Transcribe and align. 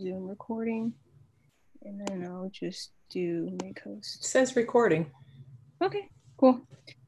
Zoom 0.00 0.26
recording. 0.26 0.92
And 1.82 2.04
then 2.06 2.26
I'll 2.26 2.50
just 2.52 2.92
do 3.10 3.56
make 3.62 3.80
host. 3.80 4.16
It 4.20 4.24
says 4.24 4.56
recording. 4.56 5.10
Okay, 5.82 6.08
cool. 6.36 6.60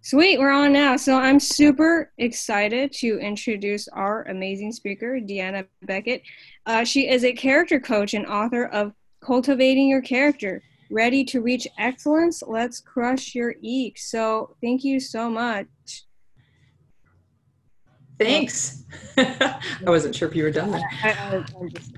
Sweet, 0.02 0.38
we're 0.38 0.52
on 0.52 0.72
now. 0.72 0.96
So 0.96 1.16
I'm 1.16 1.40
super 1.40 2.12
excited 2.18 2.92
to 2.94 3.18
introduce 3.18 3.88
our 3.88 4.22
amazing 4.24 4.70
speaker, 4.70 5.18
Deanna 5.20 5.66
Beckett. 5.82 6.22
Uh, 6.66 6.84
she 6.84 7.08
is 7.08 7.24
a 7.24 7.32
character 7.32 7.80
coach 7.80 8.14
and 8.14 8.26
author 8.26 8.66
of 8.66 8.92
Cultivating 9.20 9.88
Your 9.88 10.02
Character. 10.02 10.62
Ready 10.88 11.24
to 11.24 11.40
reach 11.40 11.66
excellence? 11.78 12.40
Let's 12.46 12.78
crush 12.78 13.34
your 13.34 13.56
eek. 13.62 13.98
So 13.98 14.54
thank 14.60 14.84
you 14.84 15.00
so 15.00 15.28
much. 15.28 15.66
Thanks. 18.18 18.84
I 19.18 19.60
wasn't 19.82 20.14
sure 20.14 20.28
if 20.28 20.34
you 20.34 20.44
were 20.44 20.50
done 20.50 20.70
there. 20.70 20.88
I, 21.02 21.10
I, 21.10 21.44
I'm 21.60 21.68
just, 21.68 21.92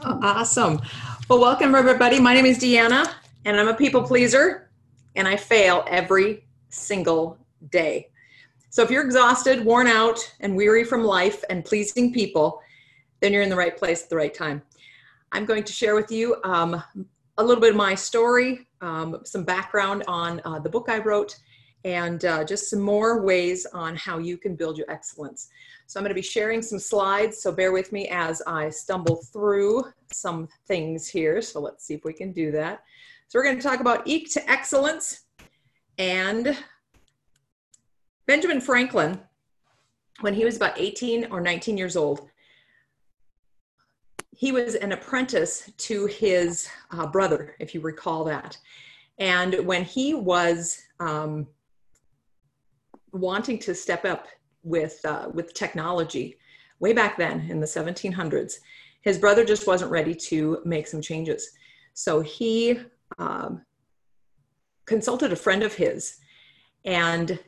Awesome. 0.00 0.80
Well, 1.28 1.40
welcome 1.40 1.74
everybody. 1.74 2.20
My 2.20 2.34
name 2.34 2.46
is 2.46 2.58
Deanna, 2.58 3.12
and 3.44 3.58
I'm 3.58 3.66
a 3.66 3.74
people 3.74 4.02
pleaser, 4.02 4.70
and 5.16 5.26
I 5.26 5.36
fail 5.36 5.84
every 5.88 6.44
single 6.68 7.36
day. 7.70 8.10
So 8.70 8.82
if 8.84 8.90
you're 8.90 9.04
exhausted, 9.04 9.64
worn 9.64 9.88
out, 9.88 10.20
and 10.38 10.54
weary 10.54 10.84
from 10.84 11.02
life 11.02 11.42
and 11.50 11.64
pleasing 11.64 12.12
people, 12.12 12.60
then 13.20 13.32
you're 13.32 13.42
in 13.42 13.48
the 13.48 13.56
right 13.56 13.76
place 13.76 14.04
at 14.04 14.10
the 14.10 14.16
right 14.16 14.32
time. 14.32 14.62
I'm 15.32 15.46
going 15.46 15.64
to 15.64 15.72
share 15.72 15.96
with 15.96 16.12
you 16.12 16.36
um, 16.44 16.80
a 17.38 17.44
little 17.44 17.60
bit 17.60 17.70
of 17.70 17.76
my 17.76 17.96
story, 17.96 18.68
um, 18.80 19.20
some 19.24 19.42
background 19.42 20.04
on 20.06 20.40
uh, 20.44 20.60
the 20.60 20.68
book 20.68 20.88
I 20.88 20.98
wrote, 20.98 21.36
and 21.86 22.24
uh, 22.24 22.42
just 22.42 22.68
some 22.68 22.80
more 22.80 23.22
ways 23.22 23.64
on 23.72 23.94
how 23.94 24.18
you 24.18 24.36
can 24.36 24.56
build 24.56 24.76
your 24.76 24.90
excellence. 24.90 25.48
So 25.86 26.00
I'm 26.00 26.04
going 26.04 26.10
to 26.10 26.14
be 26.14 26.20
sharing 26.20 26.60
some 26.60 26.80
slides, 26.80 27.40
so 27.40 27.52
bear 27.52 27.70
with 27.70 27.92
me 27.92 28.08
as 28.08 28.42
I 28.44 28.68
stumble 28.70 29.22
through 29.32 29.84
some 30.12 30.48
things 30.66 31.06
here. 31.06 31.40
So 31.40 31.60
let's 31.60 31.86
see 31.86 31.94
if 31.94 32.04
we 32.04 32.12
can 32.12 32.32
do 32.32 32.50
that. 32.50 32.82
So 33.28 33.38
we're 33.38 33.44
going 33.44 33.56
to 33.56 33.62
talk 33.62 33.78
about 33.78 34.06
Eke 34.06 34.28
to 34.32 34.50
Excellence 34.50 35.26
and 35.96 36.58
Benjamin 38.26 38.60
Franklin, 38.60 39.20
when 40.20 40.34
he 40.34 40.44
was 40.44 40.56
about 40.56 40.78
18 40.78 41.28
or 41.30 41.40
19 41.40 41.78
years 41.78 41.96
old, 41.96 42.28
he 44.32 44.50
was 44.50 44.74
an 44.74 44.92
apprentice 44.92 45.70
to 45.78 46.06
his 46.06 46.68
uh, 46.90 47.06
brother, 47.06 47.54
if 47.60 47.74
you 47.74 47.80
recall 47.80 48.24
that. 48.24 48.58
And 49.18 49.64
when 49.64 49.84
he 49.84 50.12
was 50.12 50.82
um, 51.00 51.46
wanting 53.20 53.58
to 53.60 53.74
step 53.74 54.04
up 54.04 54.28
with 54.62 55.00
uh, 55.04 55.28
with 55.32 55.54
technology, 55.54 56.38
way 56.80 56.92
back 56.92 57.16
then 57.16 57.46
in 57.48 57.60
the 57.60 57.66
1700s, 57.66 58.54
his 59.02 59.18
brother 59.18 59.44
just 59.44 59.66
wasn't 59.66 59.90
ready 59.90 60.14
to 60.14 60.58
make 60.64 60.86
some 60.86 61.00
changes. 61.00 61.50
So 61.94 62.20
he 62.20 62.78
um, 63.18 63.62
consulted 64.84 65.32
a 65.32 65.36
friend 65.36 65.62
of 65.62 65.74
his, 65.74 66.18
and 66.84 67.38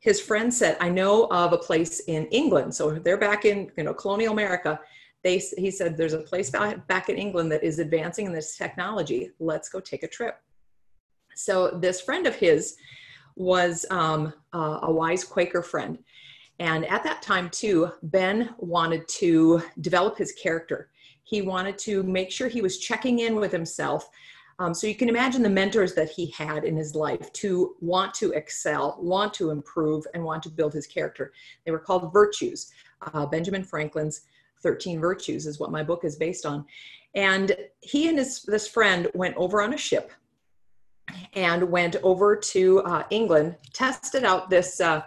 his 0.00 0.20
friend 0.20 0.52
said, 0.52 0.76
"I 0.80 0.88
know 0.88 1.26
of 1.26 1.52
a 1.52 1.58
place 1.58 2.00
in 2.00 2.26
England. 2.26 2.74
So 2.74 2.92
they're 2.92 3.18
back 3.18 3.44
in 3.44 3.70
you 3.76 3.84
know 3.84 3.94
colonial 3.94 4.32
America." 4.32 4.80
They, 5.22 5.38
he 5.56 5.70
said, 5.70 5.96
"There's 5.96 6.14
a 6.14 6.18
place 6.20 6.50
back 6.50 7.08
in 7.08 7.16
England 7.16 7.52
that 7.52 7.62
is 7.62 7.78
advancing 7.78 8.26
in 8.26 8.32
this 8.32 8.56
technology. 8.56 9.30
Let's 9.38 9.68
go 9.68 9.80
take 9.80 10.02
a 10.02 10.08
trip." 10.08 10.40
So 11.34 11.70
this 11.70 12.00
friend 12.00 12.26
of 12.26 12.34
his 12.34 12.76
was 13.36 13.84
um, 13.90 14.32
uh, 14.52 14.80
a 14.82 14.92
wise 14.92 15.24
Quaker 15.24 15.62
friend. 15.62 15.98
And 16.58 16.84
at 16.86 17.02
that 17.04 17.22
time, 17.22 17.50
too, 17.50 17.90
Ben 18.04 18.54
wanted 18.58 19.08
to 19.08 19.62
develop 19.80 20.16
his 20.16 20.32
character. 20.32 20.90
He 21.24 21.42
wanted 21.42 21.78
to 21.78 22.02
make 22.02 22.30
sure 22.30 22.48
he 22.48 22.60
was 22.60 22.78
checking 22.78 23.20
in 23.20 23.36
with 23.36 23.52
himself. 23.52 24.08
Um, 24.58 24.74
so 24.74 24.86
you 24.86 24.94
can 24.94 25.08
imagine 25.08 25.42
the 25.42 25.50
mentors 25.50 25.94
that 25.94 26.10
he 26.10 26.26
had 26.30 26.64
in 26.64 26.76
his 26.76 26.94
life 26.94 27.32
to 27.32 27.74
want 27.80 28.14
to 28.14 28.32
excel, 28.32 28.96
want 29.00 29.32
to 29.34 29.50
improve, 29.50 30.04
and 30.14 30.22
want 30.22 30.42
to 30.44 30.50
build 30.50 30.72
his 30.72 30.86
character. 30.86 31.32
They 31.64 31.72
were 31.72 31.78
called 31.78 32.12
virtues. 32.12 32.70
Uh, 33.12 33.26
Benjamin 33.26 33.64
Franklin's 33.64 34.22
13 34.62 35.00
Virtues 35.00 35.46
is 35.46 35.58
what 35.58 35.72
my 35.72 35.82
book 35.82 36.04
is 36.04 36.16
based 36.16 36.46
on. 36.46 36.64
And 37.14 37.56
he 37.80 38.08
and 38.08 38.18
his 38.18 38.42
this 38.42 38.68
friend 38.68 39.08
went 39.14 39.36
over 39.36 39.60
on 39.60 39.74
a 39.74 39.78
ship 39.78 40.12
and 41.34 41.70
went 41.70 41.96
over 42.02 42.36
to 42.36 42.80
uh, 42.80 43.04
England, 43.10 43.56
tested 43.72 44.24
out 44.24 44.50
this 44.50 44.80
uh, 44.80 45.02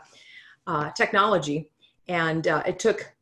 uh, 0.68 0.90
technology, 0.91 1.69
and 2.08 2.47
uh, 2.47 2.63
it 2.66 2.80
took 2.80 3.13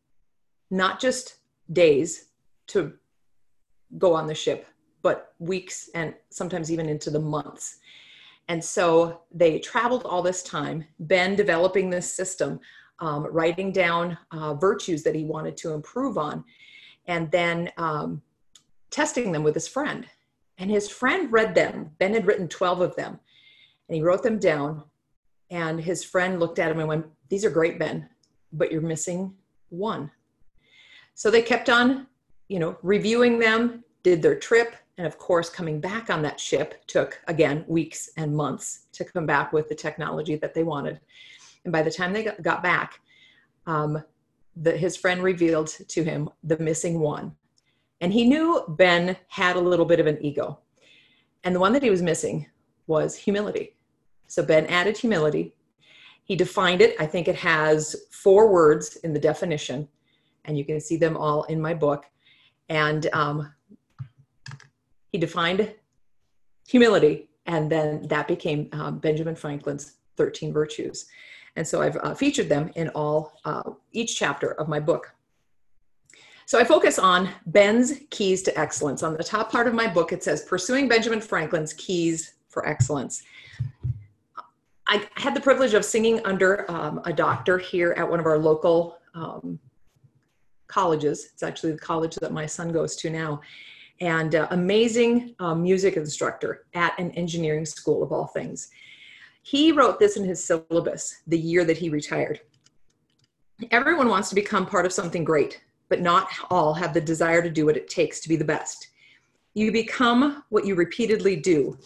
not 0.71 0.99
just 0.99 1.37
days 1.71 2.29
to 2.67 2.93
go 3.97 4.13
on 4.13 4.27
the 4.27 4.35
ship, 4.35 4.67
but 5.01 5.33
weeks 5.39 5.89
and 5.93 6.13
sometimes 6.29 6.71
even 6.71 6.87
into 6.87 7.09
the 7.09 7.19
months. 7.19 7.77
And 8.47 8.63
so 8.63 9.21
they 9.31 9.59
traveled 9.59 10.03
all 10.05 10.21
this 10.21 10.43
time, 10.43 10.85
Ben 10.99 11.35
developing 11.35 11.89
this 11.89 12.11
system, 12.11 12.59
um, 12.99 13.25
writing 13.31 13.71
down 13.71 14.17
uh, 14.31 14.53
virtues 14.53 15.03
that 15.03 15.15
he 15.15 15.23
wanted 15.23 15.57
to 15.57 15.73
improve 15.73 16.17
on, 16.17 16.43
and 17.07 17.29
then 17.31 17.71
um, 17.77 18.21
testing 18.89 19.31
them 19.31 19.43
with 19.43 19.53
his 19.53 19.67
friend. 19.67 20.05
And 20.57 20.69
his 20.69 20.89
friend 20.89 21.31
read 21.31 21.55
them. 21.55 21.91
Ben 21.99 22.13
had 22.13 22.27
written 22.27 22.47
12 22.47 22.81
of 22.81 22.95
them, 22.95 23.19
and 23.87 23.95
he 23.95 24.01
wrote 24.01 24.23
them 24.23 24.39
down. 24.39 24.83
And 25.49 25.79
his 25.79 26.03
friend 26.03 26.39
looked 26.39 26.59
at 26.59 26.71
him 26.71 26.79
and 26.79 26.87
went, 26.87 27.05
These 27.29 27.45
are 27.45 27.49
great, 27.49 27.79
Ben, 27.79 28.09
but 28.51 28.71
you're 28.71 28.81
missing 28.81 29.33
one. 29.69 30.11
So 31.15 31.29
they 31.29 31.41
kept 31.41 31.69
on, 31.69 32.07
you 32.47 32.59
know, 32.59 32.77
reviewing 32.81 33.39
them, 33.39 33.83
did 34.03 34.21
their 34.21 34.37
trip, 34.37 34.75
and 34.97 35.07
of 35.07 35.17
course, 35.17 35.49
coming 35.49 35.79
back 35.79 36.09
on 36.09 36.21
that 36.21 36.39
ship 36.39 36.85
took, 36.85 37.19
again, 37.27 37.65
weeks 37.67 38.09
and 38.17 38.35
months 38.35 38.85
to 38.93 39.03
come 39.03 39.25
back 39.25 39.51
with 39.51 39.69
the 39.69 39.75
technology 39.75 40.35
that 40.35 40.53
they 40.53 40.63
wanted. 40.63 40.99
And 41.63 41.71
by 41.71 41.81
the 41.81 41.91
time 41.91 42.13
they 42.13 42.23
got, 42.23 42.61
back, 42.61 42.99
um, 43.65 44.03
the, 44.55 44.77
his 44.77 44.95
friend 44.95 45.23
revealed 45.23 45.67
to 45.67 46.03
him 46.03 46.29
the 46.43 46.59
missing 46.59 46.99
one. 46.99 47.35
And 48.03 48.11
he 48.11 48.25
knew 48.25 48.65
Ben 48.67 49.15
had 49.29 49.55
a 49.55 49.61
little 49.61 49.85
bit 49.85 50.01
of 50.01 50.07
an 50.07 50.17
ego. 50.19 50.59
And 51.45 51.55
the 51.55 51.59
one 51.61 51.71
that 51.71 51.81
he 51.81 51.89
was 51.89 52.01
missing 52.01 52.45
was 52.85 53.15
humility. 53.15 53.77
So 54.27 54.43
Ben 54.43 54.65
added 54.65 54.97
humility. 54.97 55.55
He 56.25 56.35
defined 56.35 56.81
it. 56.81 56.97
I 56.99 57.05
think 57.05 57.29
it 57.29 57.37
has 57.37 57.95
four 58.11 58.51
words 58.51 58.97
in 58.97 59.13
the 59.13 59.21
definition, 59.21 59.87
and 60.43 60.57
you 60.57 60.65
can 60.65 60.81
see 60.81 60.97
them 60.97 61.15
all 61.15 61.43
in 61.43 61.61
my 61.61 61.73
book. 61.73 62.03
And 62.67 63.07
um, 63.13 63.53
he 65.13 65.17
defined 65.17 65.73
humility, 66.67 67.29
and 67.45 67.71
then 67.71 68.05
that 68.09 68.27
became 68.27 68.67
um, 68.73 68.99
Benjamin 68.99 69.37
Franklin's 69.37 69.93
13 70.17 70.51
virtues. 70.51 71.05
And 71.55 71.65
so 71.65 71.81
I've 71.81 71.95
uh, 71.95 72.15
featured 72.15 72.49
them 72.49 72.69
in 72.75 72.89
all, 72.89 73.39
uh, 73.45 73.63
each 73.93 74.17
chapter 74.17 74.51
of 74.55 74.67
my 74.67 74.81
book. 74.81 75.15
So 76.45 76.59
I 76.59 76.63
focus 76.63 76.99
on 76.99 77.29
Ben's 77.47 77.93
keys 78.09 78.41
to 78.43 78.59
excellence. 78.59 79.01
On 79.01 79.15
the 79.15 79.23
top 79.23 79.51
part 79.51 79.67
of 79.67 79.73
my 79.73 79.87
book, 79.87 80.11
it 80.11 80.23
says 80.23 80.43
Pursuing 80.43 80.87
Benjamin 80.87 81.21
Franklin's 81.21 81.73
Keys 81.73 82.33
for 82.49 82.67
Excellence. 82.67 83.23
I 84.87 85.07
had 85.15 85.33
the 85.33 85.41
privilege 85.41 85.73
of 85.73 85.85
singing 85.85 86.23
under 86.25 86.69
um, 86.69 87.01
a 87.05 87.13
doctor 87.13 87.57
here 87.57 87.93
at 87.97 88.09
one 88.09 88.19
of 88.19 88.25
our 88.25 88.37
local 88.37 88.97
um, 89.15 89.57
colleges. 90.67 91.29
It's 91.33 91.43
actually 91.43 91.71
the 91.71 91.79
college 91.79 92.15
that 92.15 92.33
my 92.33 92.45
son 92.45 92.71
goes 92.71 92.95
to 92.97 93.09
now. 93.09 93.39
And 94.01 94.35
uh, 94.35 94.47
amazing 94.51 95.35
um, 95.39 95.63
music 95.63 95.95
instructor 95.95 96.65
at 96.73 96.99
an 96.99 97.11
engineering 97.11 97.65
school 97.65 98.03
of 98.03 98.11
all 98.11 98.27
things. 98.27 98.69
He 99.43 99.71
wrote 99.71 99.99
this 99.99 100.17
in 100.17 100.25
his 100.25 100.43
syllabus 100.43 101.21
the 101.27 101.37
year 101.39 101.63
that 101.63 101.77
he 101.77 101.89
retired. 101.89 102.41
Everyone 103.71 104.09
wants 104.09 104.29
to 104.29 104.35
become 104.35 104.65
part 104.65 104.85
of 104.85 104.91
something 104.91 105.23
great 105.23 105.61
but 105.93 106.01
not 106.01 106.27
all 106.49 106.73
have 106.73 106.91
the 106.91 106.99
desire 106.99 107.39
to 107.43 107.51
do 107.51 107.67
what 107.67 107.77
it 107.77 107.87
takes 107.87 108.19
to 108.19 108.27
be 108.27 108.35
the 108.35 108.43
best. 108.43 108.87
You 109.53 109.71
become 109.71 110.43
what 110.49 110.65
you 110.65 110.73
repeatedly 110.73 111.35
do. 111.35 111.77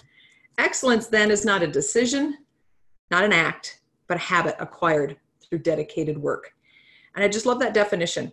Excellence 0.57 1.07
then 1.07 1.29
is 1.29 1.43
not 1.43 1.61
a 1.61 1.67
decision, 1.67 2.37
not 3.11 3.25
an 3.25 3.33
act, 3.33 3.81
but 4.07 4.15
a 4.15 4.21
habit 4.21 4.55
acquired 4.59 5.17
through 5.41 5.57
dedicated 5.59 6.17
work. 6.17 6.53
And 7.15 7.25
I 7.25 7.27
just 7.27 7.45
love 7.45 7.59
that 7.59 7.73
definition. 7.73 8.31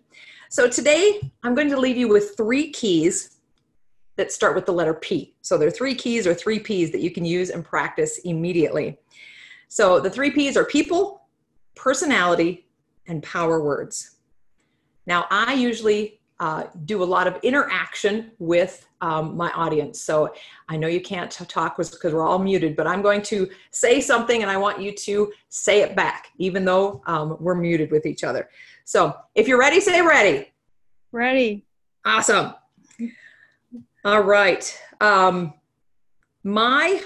So 0.48 0.68
today 0.68 1.20
I'm 1.42 1.56
going 1.56 1.70
to 1.70 1.80
leave 1.80 1.96
you 1.96 2.06
with 2.06 2.36
three 2.36 2.70
keys 2.70 3.38
that 4.14 4.30
start 4.30 4.54
with 4.54 4.66
the 4.66 4.72
letter 4.72 4.94
P. 4.94 5.34
So 5.42 5.58
there 5.58 5.66
are 5.66 5.72
three 5.72 5.96
keys 5.96 6.24
or 6.24 6.34
three 6.34 6.60
P's 6.60 6.92
that 6.92 7.00
you 7.00 7.10
can 7.10 7.24
use 7.24 7.50
and 7.50 7.64
practice 7.64 8.18
immediately. 8.18 8.96
So 9.66 9.98
the 9.98 10.08
three 10.08 10.30
P's 10.30 10.56
are 10.56 10.66
people, 10.66 11.22
personality, 11.74 12.68
and 13.08 13.24
power 13.24 13.60
words. 13.60 14.13
Now, 15.06 15.26
I 15.30 15.54
usually 15.54 16.20
uh, 16.40 16.64
do 16.84 17.02
a 17.02 17.04
lot 17.04 17.26
of 17.26 17.36
interaction 17.42 18.32
with 18.38 18.86
um, 19.00 19.36
my 19.36 19.50
audience. 19.52 20.00
So 20.00 20.34
I 20.68 20.76
know 20.76 20.88
you 20.88 21.00
can't 21.00 21.30
talk 21.30 21.76
because 21.76 21.98
we're 22.02 22.26
all 22.26 22.38
muted, 22.38 22.74
but 22.74 22.86
I'm 22.86 23.02
going 23.02 23.22
to 23.22 23.48
say 23.70 24.00
something 24.00 24.42
and 24.42 24.50
I 24.50 24.56
want 24.56 24.80
you 24.80 24.92
to 24.92 25.32
say 25.48 25.82
it 25.82 25.94
back, 25.94 26.28
even 26.38 26.64
though 26.64 27.02
um, 27.06 27.36
we're 27.38 27.54
muted 27.54 27.90
with 27.90 28.06
each 28.06 28.24
other. 28.24 28.48
So 28.84 29.14
if 29.34 29.46
you're 29.46 29.58
ready, 29.58 29.80
say 29.80 30.00
ready. 30.02 30.52
Ready. 31.12 31.64
Awesome. 32.04 32.54
All 34.04 34.22
right. 34.22 34.80
Um, 35.00 35.54
my 36.42 37.00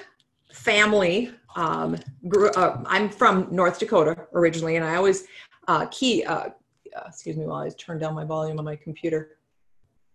family 0.53 1.31
um, 1.55 1.97
grew. 2.27 2.50
Uh, 2.50 2.83
I'm 2.87 3.09
from 3.09 3.49
North 3.50 3.79
Dakota 3.79 4.27
originally, 4.33 4.77
and 4.77 4.85
I 4.85 4.97
always 4.97 5.25
uh, 5.69 5.87
key. 5.91 6.25
Uh, 6.25 6.50
uh 6.96 7.05
excuse 7.08 7.37
me 7.37 7.46
while 7.46 7.62
I 7.62 7.70
turn 7.70 7.99
down 7.99 8.14
my 8.14 8.25
volume 8.25 8.58
on 8.58 8.64
my 8.64 8.76
computer. 8.76 9.38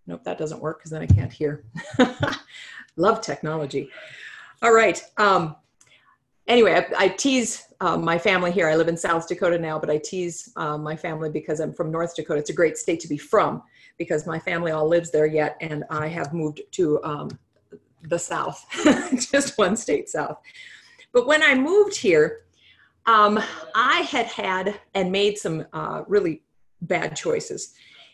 Nope, 0.05 0.23
that 0.23 0.37
doesn't 0.37 0.59
work 0.59 0.79
because 0.79 0.91
then 0.91 1.01
I 1.01 1.07
can't 1.07 1.31
hear. 1.31 1.63
Love 2.97 3.21
technology. 3.21 3.89
All 4.61 4.73
right. 4.73 5.01
Um, 5.17 5.55
anyway, 6.47 6.73
I, 6.73 7.05
I 7.05 7.07
tease 7.09 7.67
um, 7.79 8.03
my 8.03 8.17
family 8.17 8.51
here. 8.51 8.67
I 8.67 8.75
live 8.75 8.87
in 8.87 8.97
South 8.97 9.27
Dakota 9.27 9.57
now, 9.57 9.79
but 9.79 9.89
I 9.89 9.97
tease 9.97 10.51
um, 10.55 10.83
my 10.83 10.95
family 10.95 11.29
because 11.29 11.59
I'm 11.59 11.73
from 11.73 11.91
North 11.91 12.15
Dakota. 12.15 12.39
It's 12.39 12.49
a 12.49 12.53
great 12.53 12.77
state 12.77 12.99
to 13.01 13.07
be 13.07 13.17
from 13.17 13.63
because 13.97 14.27
my 14.27 14.39
family 14.39 14.71
all 14.71 14.87
lives 14.87 15.11
there 15.11 15.25
yet, 15.25 15.57
and 15.61 15.83
I 15.89 16.07
have 16.07 16.33
moved 16.33 16.61
to 16.71 17.03
um, 17.03 17.29
the 18.03 18.19
South, 18.19 18.65
just 19.31 19.57
one 19.57 19.75
state 19.75 20.09
south. 20.09 20.39
But 21.13 21.27
when 21.27 21.43
I 21.43 21.55
moved 21.55 21.95
here, 21.95 22.41
um, 23.05 23.39
I 23.75 23.99
had 24.09 24.25
had 24.27 24.79
and 24.93 25.11
made 25.11 25.37
some 25.37 25.65
uh, 25.73 26.03
really 26.07 26.41
bad 26.87 27.15
choices 27.15 27.73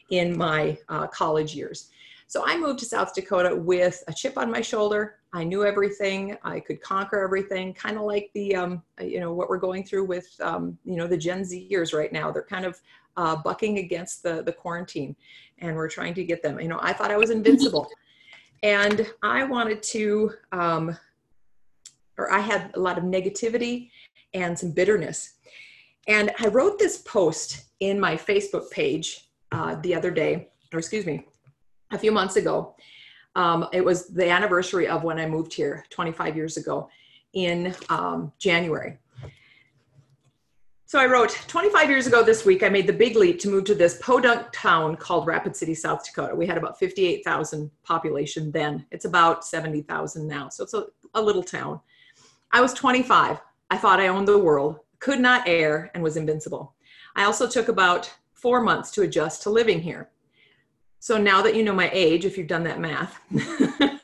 in 0.10 0.38
my 0.38 0.78
uh, 0.90 1.08
college 1.08 1.56
years. 1.56 1.90
So 2.28 2.44
I 2.46 2.58
moved 2.58 2.78
to 2.80 2.86
South 2.86 3.16
Dakota 3.16 3.56
with 3.56 4.04
a 4.08 4.14
chip 4.14 4.38
on 4.38 4.52
my 4.52 4.62
shoulder. 4.62 5.16
I 5.34 5.44
knew 5.44 5.66
everything. 5.66 6.38
I 6.44 6.60
could 6.60 6.80
conquer 6.80 7.24
everything, 7.24 7.74
kind 7.74 7.98
of 7.98 8.04
like 8.04 8.30
the, 8.36 8.56
um, 8.56 8.84
you 9.02 9.20
know, 9.20 9.34
what 9.34 9.50
we're 9.50 9.58
going 9.58 9.84
through 9.84 10.06
with, 10.06 10.28
um, 10.40 10.78
you 10.86 10.96
know, 10.96 11.08
the 11.08 11.18
Gen 11.18 11.42
Zers 11.42 11.92
right 11.92 12.14
now. 12.14 12.32
They're 12.32 12.44
kind 12.44 12.66
of 12.66 12.80
uh, 13.18 13.36
bucking 13.38 13.80
against 13.80 14.22
the, 14.22 14.44
the 14.44 14.54
quarantine 14.54 15.16
and 15.58 15.76
we're 15.76 15.90
trying 15.90 16.14
to 16.14 16.24
get 16.24 16.44
them. 16.44 16.60
You 16.60 16.68
know, 16.68 16.80
I 16.82 16.94
thought 16.94 17.10
I 17.10 17.18
was 17.18 17.32
invincible. 17.32 17.90
and 18.64 19.08
I 19.24 19.44
wanted 19.44 19.82
to, 19.84 20.32
um, 20.52 20.96
or 22.18 22.32
I 22.32 22.40
had 22.40 22.72
a 22.76 22.80
lot 22.80 22.98
of 23.00 23.04
negativity 23.04 23.90
and 24.36 24.58
some 24.58 24.72
bitterness. 24.72 25.36
And 26.08 26.32
I 26.40 26.48
wrote 26.48 26.78
this 26.78 27.00
post 27.00 27.69
in 27.80 28.00
my 28.00 28.16
Facebook 28.16 28.70
page 28.72 29.30
uh, 29.52 29.76
the 29.76 29.96
other 29.96 30.12
day, 30.12 30.50
or 30.74 30.80
excuse 30.80 31.06
me, 31.06 31.26
a 31.92 31.98
few 31.98 32.12
months 32.12 32.36
ago. 32.36 32.76
Um, 33.36 33.68
it 33.72 33.84
was 33.84 34.08
the 34.08 34.30
anniversary 34.30 34.88
of 34.88 35.04
when 35.04 35.20
I 35.20 35.26
moved 35.26 35.54
here 35.54 35.86
25 35.90 36.36
years 36.36 36.58
ago 36.58 36.90
in 37.34 37.76
um, 37.90 38.32
January. 38.40 38.98
So 40.86 41.00
I 41.00 41.06
wrote 41.06 41.30
25 41.48 41.88
years 41.88 42.08
ago 42.08 42.24
this 42.24 42.46
week, 42.46 42.64
I 42.64 42.70
made 42.70 42.88
the 42.88 42.94
big 42.94 43.16
leap 43.16 43.40
to 43.42 43.48
move 43.48 43.66
to 43.66 43.76
this 43.76 44.00
podunk 44.02 44.48
town 44.52 44.96
called 44.96 45.28
Rapid 45.28 45.56
City, 45.56 45.76
South 45.76 46.04
Dakota. 46.04 46.34
We 46.34 46.48
had 46.48 46.58
about 46.58 46.80
58,000 46.80 47.70
population 47.84 48.52
then. 48.52 48.88
It's 48.90 49.06
about 49.06 49.46
70,000 49.46 50.28
now. 50.28 50.50
So 50.50 50.64
it's 50.64 50.74
a, 50.74 50.88
a 51.14 51.22
little 51.22 51.44
town. 51.44 51.80
I 52.52 52.60
was 52.60 52.74
25. 52.74 53.40
I 53.70 53.78
thought 53.78 54.00
I 54.00 54.08
owned 54.08 54.28
the 54.28 54.40
world, 54.40 54.80
could 54.98 55.20
not 55.20 55.48
err, 55.48 55.92
and 55.94 56.02
was 56.02 56.18
invincible. 56.18 56.74
I 57.16 57.24
also 57.24 57.48
took 57.48 57.68
about 57.68 58.12
four 58.34 58.62
months 58.62 58.92
to 58.92 59.02
adjust 59.02 59.44
to 59.44 59.50
living 59.50 59.82
here. 59.82 60.10
So 61.00 61.18
now 61.18 61.42
that 61.42 61.56
you 61.56 61.64
know 61.64 61.74
my 61.74 61.90
age, 61.94 62.26
if 62.26 62.38
you've 62.38 62.48
done 62.48 62.64
that 62.64 62.80
math, 62.80 63.20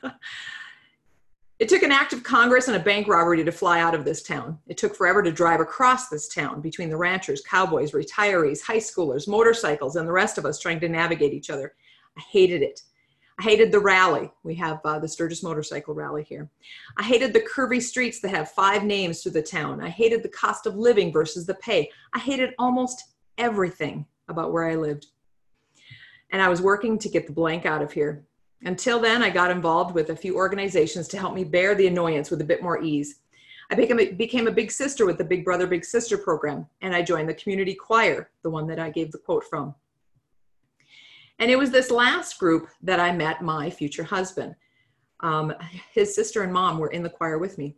It 1.58 1.70
took 1.70 1.82
an 1.82 1.92
act 1.92 2.12
of 2.12 2.22
Congress 2.22 2.68
and 2.68 2.76
a 2.76 2.80
bank 2.80 3.08
robbery 3.08 3.42
to 3.42 3.50
fly 3.50 3.80
out 3.80 3.94
of 3.94 4.04
this 4.04 4.22
town. 4.22 4.58
It 4.66 4.76
took 4.76 4.94
forever 4.94 5.22
to 5.22 5.32
drive 5.32 5.60
across 5.60 6.08
this 6.08 6.28
town 6.28 6.60
between 6.60 6.90
the 6.90 6.98
ranchers, 6.98 7.40
cowboys, 7.40 7.92
retirees, 7.92 8.60
high 8.60 8.76
schoolers, 8.76 9.26
motorcycles, 9.26 9.96
and 9.96 10.06
the 10.06 10.12
rest 10.12 10.36
of 10.36 10.44
us 10.44 10.58
trying 10.58 10.80
to 10.80 10.88
navigate 10.88 11.32
each 11.32 11.48
other. 11.48 11.74
I 12.18 12.20
hated 12.20 12.60
it. 12.60 12.82
I 13.38 13.42
hated 13.42 13.70
the 13.70 13.80
rally. 13.80 14.30
We 14.44 14.54
have 14.54 14.80
uh, 14.84 14.98
the 14.98 15.08
Sturgis 15.08 15.42
Motorcycle 15.42 15.94
Rally 15.94 16.24
here. 16.24 16.48
I 16.96 17.02
hated 17.02 17.34
the 17.34 17.40
curvy 17.40 17.82
streets 17.82 18.20
that 18.20 18.30
have 18.30 18.50
five 18.52 18.82
names 18.82 19.22
through 19.22 19.32
the 19.32 19.42
town. 19.42 19.82
I 19.82 19.90
hated 19.90 20.22
the 20.22 20.30
cost 20.30 20.66
of 20.66 20.76
living 20.76 21.12
versus 21.12 21.44
the 21.44 21.54
pay. 21.54 21.90
I 22.14 22.18
hated 22.18 22.54
almost 22.58 23.14
everything 23.36 24.06
about 24.28 24.52
where 24.52 24.68
I 24.68 24.76
lived. 24.76 25.06
And 26.30 26.40
I 26.40 26.48
was 26.48 26.62
working 26.62 26.98
to 26.98 27.08
get 27.10 27.26
the 27.26 27.32
blank 27.32 27.66
out 27.66 27.82
of 27.82 27.92
here. 27.92 28.24
Until 28.62 28.98
then, 28.98 29.22
I 29.22 29.28
got 29.28 29.50
involved 29.50 29.94
with 29.94 30.10
a 30.10 30.16
few 30.16 30.36
organizations 30.36 31.06
to 31.08 31.18
help 31.18 31.34
me 31.34 31.44
bear 31.44 31.74
the 31.74 31.86
annoyance 31.86 32.30
with 32.30 32.40
a 32.40 32.44
bit 32.44 32.62
more 32.62 32.82
ease. 32.82 33.20
I 33.70 33.74
became 33.74 34.00
a, 34.00 34.12
became 34.12 34.46
a 34.46 34.52
big 34.52 34.70
sister 34.70 35.04
with 35.04 35.18
the 35.18 35.24
Big 35.24 35.44
Brother 35.44 35.66
Big 35.66 35.84
Sister 35.84 36.16
program, 36.16 36.66
and 36.80 36.94
I 36.94 37.02
joined 37.02 37.28
the 37.28 37.34
community 37.34 37.74
choir, 37.74 38.30
the 38.42 38.50
one 38.50 38.66
that 38.68 38.78
I 38.78 38.90
gave 38.90 39.12
the 39.12 39.18
quote 39.18 39.44
from. 39.44 39.74
And 41.38 41.50
it 41.50 41.58
was 41.58 41.70
this 41.70 41.90
last 41.90 42.38
group 42.38 42.68
that 42.82 43.00
I 43.00 43.12
met 43.12 43.42
my 43.42 43.68
future 43.68 44.04
husband. 44.04 44.54
Um, 45.20 45.52
his 45.92 46.14
sister 46.14 46.42
and 46.42 46.52
mom 46.52 46.78
were 46.78 46.90
in 46.90 47.02
the 47.02 47.10
choir 47.10 47.38
with 47.38 47.58
me. 47.58 47.76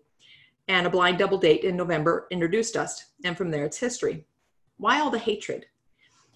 And 0.69 0.87
a 0.87 0.91
blind 0.91 1.19
double 1.19 1.39
date 1.39 1.65
in 1.65 1.77
November 1.77 2.27
introduced 2.31 2.77
us. 2.77 3.07
And 3.25 3.37
from 3.37 3.51
there, 3.51 3.65
it's 3.65 3.79
history. 3.79 4.27
Why 4.77 5.01
all 5.01 5.11
the 5.11 5.19
hatred? 5.19 5.67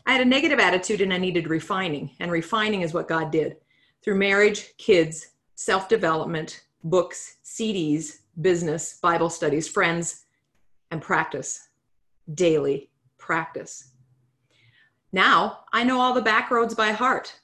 I 0.07 0.13
had 0.13 0.21
a 0.21 0.25
negative 0.25 0.59
attitude 0.59 1.01
and 1.01 1.13
I 1.13 1.19
needed 1.19 1.49
refining. 1.49 2.11
And 2.19 2.31
refining 2.31 2.83
is 2.83 2.95
what 2.95 3.09
God 3.09 3.31
did 3.31 3.57
through 4.03 4.17
marriage, 4.17 4.77
kids, 4.79 5.29
self 5.55 5.89
development, 5.89 6.65
books, 6.83 7.37
CDs, 7.45 8.21
business, 8.41 8.99
Bible 9.01 9.31
studies, 9.31 9.69
friends, 9.69 10.25
and 10.91 11.01
practice. 11.01 11.69
Daily 12.35 12.91
practice. 13.19 13.92
Now 15.12 15.64
I 15.73 15.85
know 15.85 16.00
all 16.00 16.14
the 16.14 16.23
back 16.23 16.50
roads 16.50 16.75
by 16.75 16.93
heart. 16.93 17.35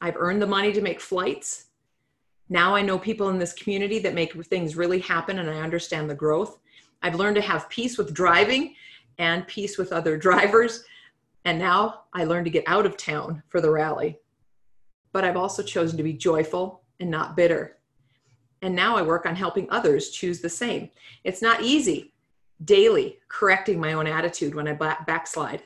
I've 0.00 0.16
earned 0.16 0.42
the 0.42 0.46
money 0.46 0.72
to 0.72 0.80
make 0.80 1.00
flights. 1.00 1.66
Now 2.48 2.74
I 2.74 2.82
know 2.82 2.98
people 2.98 3.28
in 3.28 3.38
this 3.38 3.52
community 3.52 3.98
that 4.00 4.14
make 4.14 4.32
things 4.46 4.76
really 4.76 5.00
happen 5.00 5.38
and 5.38 5.48
I 5.48 5.60
understand 5.60 6.10
the 6.10 6.14
growth. 6.14 6.58
I've 7.02 7.14
learned 7.14 7.36
to 7.36 7.42
have 7.42 7.68
peace 7.68 7.96
with 7.96 8.12
driving 8.12 8.74
and 9.18 9.46
peace 9.46 9.78
with 9.78 9.92
other 9.92 10.16
drivers. 10.26 10.84
And 11.44 11.58
now 11.58 12.02
I 12.12 12.24
learn 12.24 12.44
to 12.44 12.50
get 12.50 12.64
out 12.66 12.86
of 12.86 12.96
town 12.96 13.42
for 13.48 13.60
the 13.60 13.70
rally 13.70 14.18
but 15.12 15.24
I've 15.24 15.36
also 15.36 15.62
chosen 15.62 15.96
to 15.98 16.02
be 16.02 16.14
joyful 16.14 16.82
and 16.98 17.10
not 17.10 17.36
bitter. 17.36 17.76
And 18.62 18.74
now 18.74 18.96
I 18.96 19.02
work 19.02 19.26
on 19.26 19.36
helping 19.36 19.68
others 19.70 20.10
choose 20.10 20.40
the 20.40 20.48
same. 20.48 20.90
It's 21.24 21.42
not 21.42 21.62
easy 21.62 22.14
daily 22.64 23.18
correcting 23.28 23.80
my 23.80 23.92
own 23.92 24.06
attitude 24.06 24.54
when 24.54 24.68
I 24.68 24.72
backslide. 24.72 25.64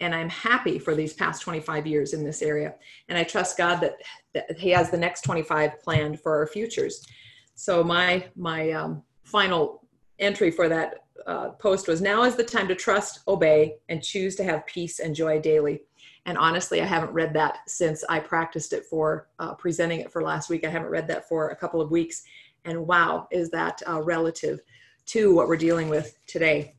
And 0.00 0.14
I'm 0.14 0.28
happy 0.28 0.78
for 0.78 0.94
these 0.94 1.12
past 1.12 1.42
25 1.42 1.86
years 1.86 2.12
in 2.12 2.24
this 2.24 2.42
area. 2.42 2.74
And 3.08 3.16
I 3.16 3.24
trust 3.24 3.56
God 3.56 3.80
that, 3.80 3.94
that 4.34 4.58
He 4.58 4.70
has 4.70 4.90
the 4.90 4.96
next 4.96 5.22
25 5.22 5.80
planned 5.82 6.20
for 6.20 6.36
our 6.36 6.46
futures. 6.46 7.06
So 7.54 7.84
my 7.84 8.24
my 8.34 8.70
um, 8.72 9.02
final 9.24 9.86
entry 10.18 10.50
for 10.50 10.68
that 10.68 11.04
uh, 11.26 11.50
post 11.50 11.88
was 11.88 12.00
now 12.00 12.24
is 12.24 12.36
the 12.36 12.44
time 12.44 12.68
to 12.68 12.74
trust, 12.74 13.20
obey, 13.28 13.76
and 13.88 14.02
choose 14.02 14.34
to 14.36 14.44
have 14.44 14.66
peace 14.66 14.98
and 14.98 15.14
joy 15.14 15.40
daily. 15.40 15.82
And 16.26 16.38
honestly, 16.38 16.80
I 16.80 16.84
haven't 16.84 17.12
read 17.12 17.34
that 17.34 17.58
since 17.66 18.04
I 18.08 18.20
practiced 18.20 18.72
it 18.72 18.84
for 18.86 19.28
uh, 19.38 19.54
presenting 19.54 20.00
it 20.00 20.12
for 20.12 20.22
last 20.22 20.50
week. 20.50 20.64
I 20.64 20.70
haven't 20.70 20.90
read 20.90 21.08
that 21.08 21.28
for 21.28 21.48
a 21.48 21.56
couple 21.56 21.80
of 21.80 21.90
weeks. 21.90 22.22
And 22.64 22.86
wow, 22.86 23.26
is 23.30 23.50
that 23.50 23.82
uh, 23.88 24.00
relative 24.02 24.60
to 25.06 25.34
what 25.34 25.48
we're 25.48 25.56
dealing 25.56 25.88
with 25.88 26.16
today? 26.26 26.76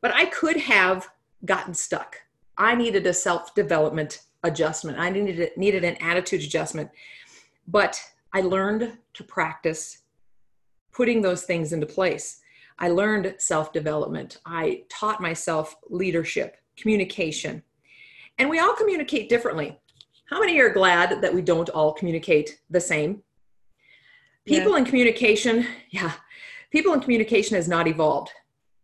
But 0.00 0.14
I 0.14 0.26
could 0.26 0.56
have 0.56 1.08
gotten 1.44 1.74
stuck. 1.74 2.16
I 2.56 2.74
needed 2.74 3.06
a 3.06 3.14
self 3.14 3.54
development 3.54 4.22
adjustment, 4.42 4.98
I 4.98 5.10
needed, 5.10 5.50
needed 5.56 5.84
an 5.84 5.96
attitude 6.00 6.42
adjustment. 6.42 6.90
But 7.66 8.00
I 8.32 8.40
learned 8.40 8.98
to 9.14 9.24
practice 9.24 9.98
putting 10.92 11.22
those 11.22 11.44
things 11.44 11.72
into 11.72 11.86
place. 11.86 12.40
I 12.78 12.88
learned 12.88 13.34
self 13.38 13.72
development. 13.72 14.38
I 14.44 14.84
taught 14.88 15.20
myself 15.20 15.76
leadership, 15.88 16.56
communication, 16.76 17.62
and 18.38 18.48
we 18.48 18.58
all 18.58 18.74
communicate 18.74 19.28
differently. 19.28 19.78
How 20.30 20.40
many 20.40 20.58
are 20.60 20.72
glad 20.72 21.20
that 21.22 21.34
we 21.34 21.42
don't 21.42 21.68
all 21.70 21.92
communicate 21.92 22.60
the 22.70 22.80
same? 22.80 23.22
People 24.46 24.72
yeah. 24.72 24.78
in 24.78 24.84
communication, 24.84 25.66
yeah, 25.90 26.12
people 26.70 26.92
in 26.92 27.00
communication 27.00 27.56
has 27.56 27.68
not 27.68 27.88
evolved. 27.88 28.30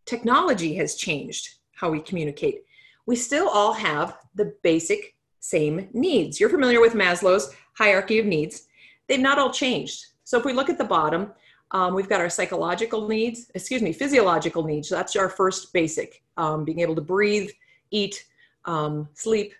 Technology 0.04 0.74
has 0.74 0.94
changed 0.94 1.55
how 1.76 1.90
we 1.90 2.00
communicate. 2.00 2.64
We 3.06 3.14
still 3.14 3.48
all 3.48 3.72
have 3.72 4.18
the 4.34 4.54
basic 4.62 5.14
same 5.38 5.88
needs. 5.92 6.40
You're 6.40 6.50
familiar 6.50 6.80
with 6.80 6.94
Maslow's 6.94 7.54
hierarchy 7.74 8.18
of 8.18 8.26
needs. 8.26 8.66
They've 9.06 9.20
not 9.20 9.38
all 9.38 9.52
changed. 9.52 10.06
So 10.24 10.38
if 10.38 10.44
we 10.44 10.52
look 10.52 10.68
at 10.68 10.78
the 10.78 10.84
bottom, 10.84 11.32
um, 11.70 11.94
we've 11.94 12.08
got 12.08 12.20
our 12.20 12.30
psychological 12.30 13.06
needs, 13.06 13.50
excuse 13.54 13.82
me, 13.82 13.92
physiological 13.92 14.64
needs. 14.64 14.88
That's 14.88 15.14
our 15.14 15.28
first 15.28 15.72
basic, 15.72 16.22
um, 16.36 16.64
being 16.64 16.80
able 16.80 16.94
to 16.96 17.00
breathe, 17.00 17.50
eat, 17.90 18.26
um, 18.64 19.08
sleep, 19.14 19.54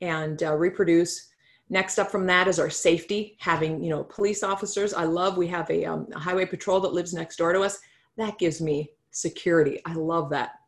and 0.00 0.42
uh, 0.42 0.54
reproduce. 0.54 1.28
Next 1.68 1.98
up 1.98 2.10
from 2.10 2.26
that 2.26 2.48
is 2.48 2.58
our 2.58 2.70
safety, 2.70 3.36
having 3.38 3.82
you 3.82 3.90
know 3.90 4.04
police 4.04 4.42
officers. 4.42 4.92
I 4.92 5.04
love 5.04 5.36
we 5.36 5.46
have 5.48 5.70
a, 5.70 5.84
um, 5.84 6.08
a 6.14 6.18
highway 6.18 6.46
patrol 6.46 6.80
that 6.80 6.92
lives 6.92 7.14
next 7.14 7.36
door 7.36 7.52
to 7.52 7.60
us. 7.60 7.78
That 8.16 8.38
gives 8.38 8.60
me 8.60 8.90
security. 9.12 9.80
I 9.86 9.94
love 9.94 10.30
that. 10.30 10.59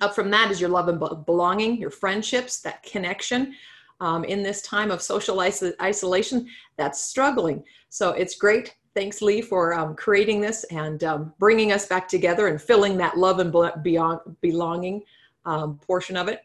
Up 0.00 0.14
from 0.14 0.30
that 0.30 0.50
is 0.50 0.60
your 0.60 0.70
love 0.70 0.88
and 0.88 1.24
belonging, 1.26 1.76
your 1.78 1.90
friendships, 1.90 2.60
that 2.60 2.82
connection. 2.82 3.54
um, 4.00 4.24
in 4.24 4.42
this 4.42 4.62
time 4.62 4.90
of 4.90 5.02
social 5.02 5.36
iso- 5.38 5.74
isolation 5.80 6.48
that's 6.76 7.02
struggling. 7.02 7.62
So 7.90 8.10
it's 8.10 8.34
great. 8.34 8.74
Thanks, 8.94 9.22
Lee, 9.22 9.40
for 9.40 9.74
um, 9.74 9.94
creating 9.94 10.40
this 10.40 10.64
and 10.64 11.04
um, 11.04 11.32
bringing 11.38 11.72
us 11.72 11.86
back 11.86 12.08
together 12.08 12.48
and 12.48 12.60
filling 12.60 12.96
that 12.96 13.16
love 13.18 13.38
and 13.38 13.54
beyond 13.82 14.20
belonging 14.40 15.02
um, 15.44 15.78
portion 15.78 16.16
of 16.16 16.28
it. 16.28 16.40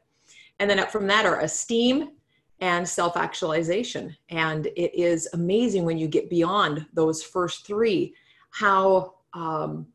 And 0.59 0.69
then 0.69 0.79
up 0.79 0.91
from 0.91 1.07
that 1.07 1.25
are 1.25 1.39
esteem 1.39 2.09
and 2.61 2.87
self 2.87 3.17
actualization. 3.17 4.15
And 4.29 4.67
it 4.67 4.93
is 4.93 5.27
amazing 5.33 5.85
when 5.85 5.97
you 5.97 6.07
get 6.07 6.29
beyond 6.29 6.85
those 6.93 7.23
first 7.23 7.65
three 7.65 8.13
how 8.51 9.15
um, 9.33 9.87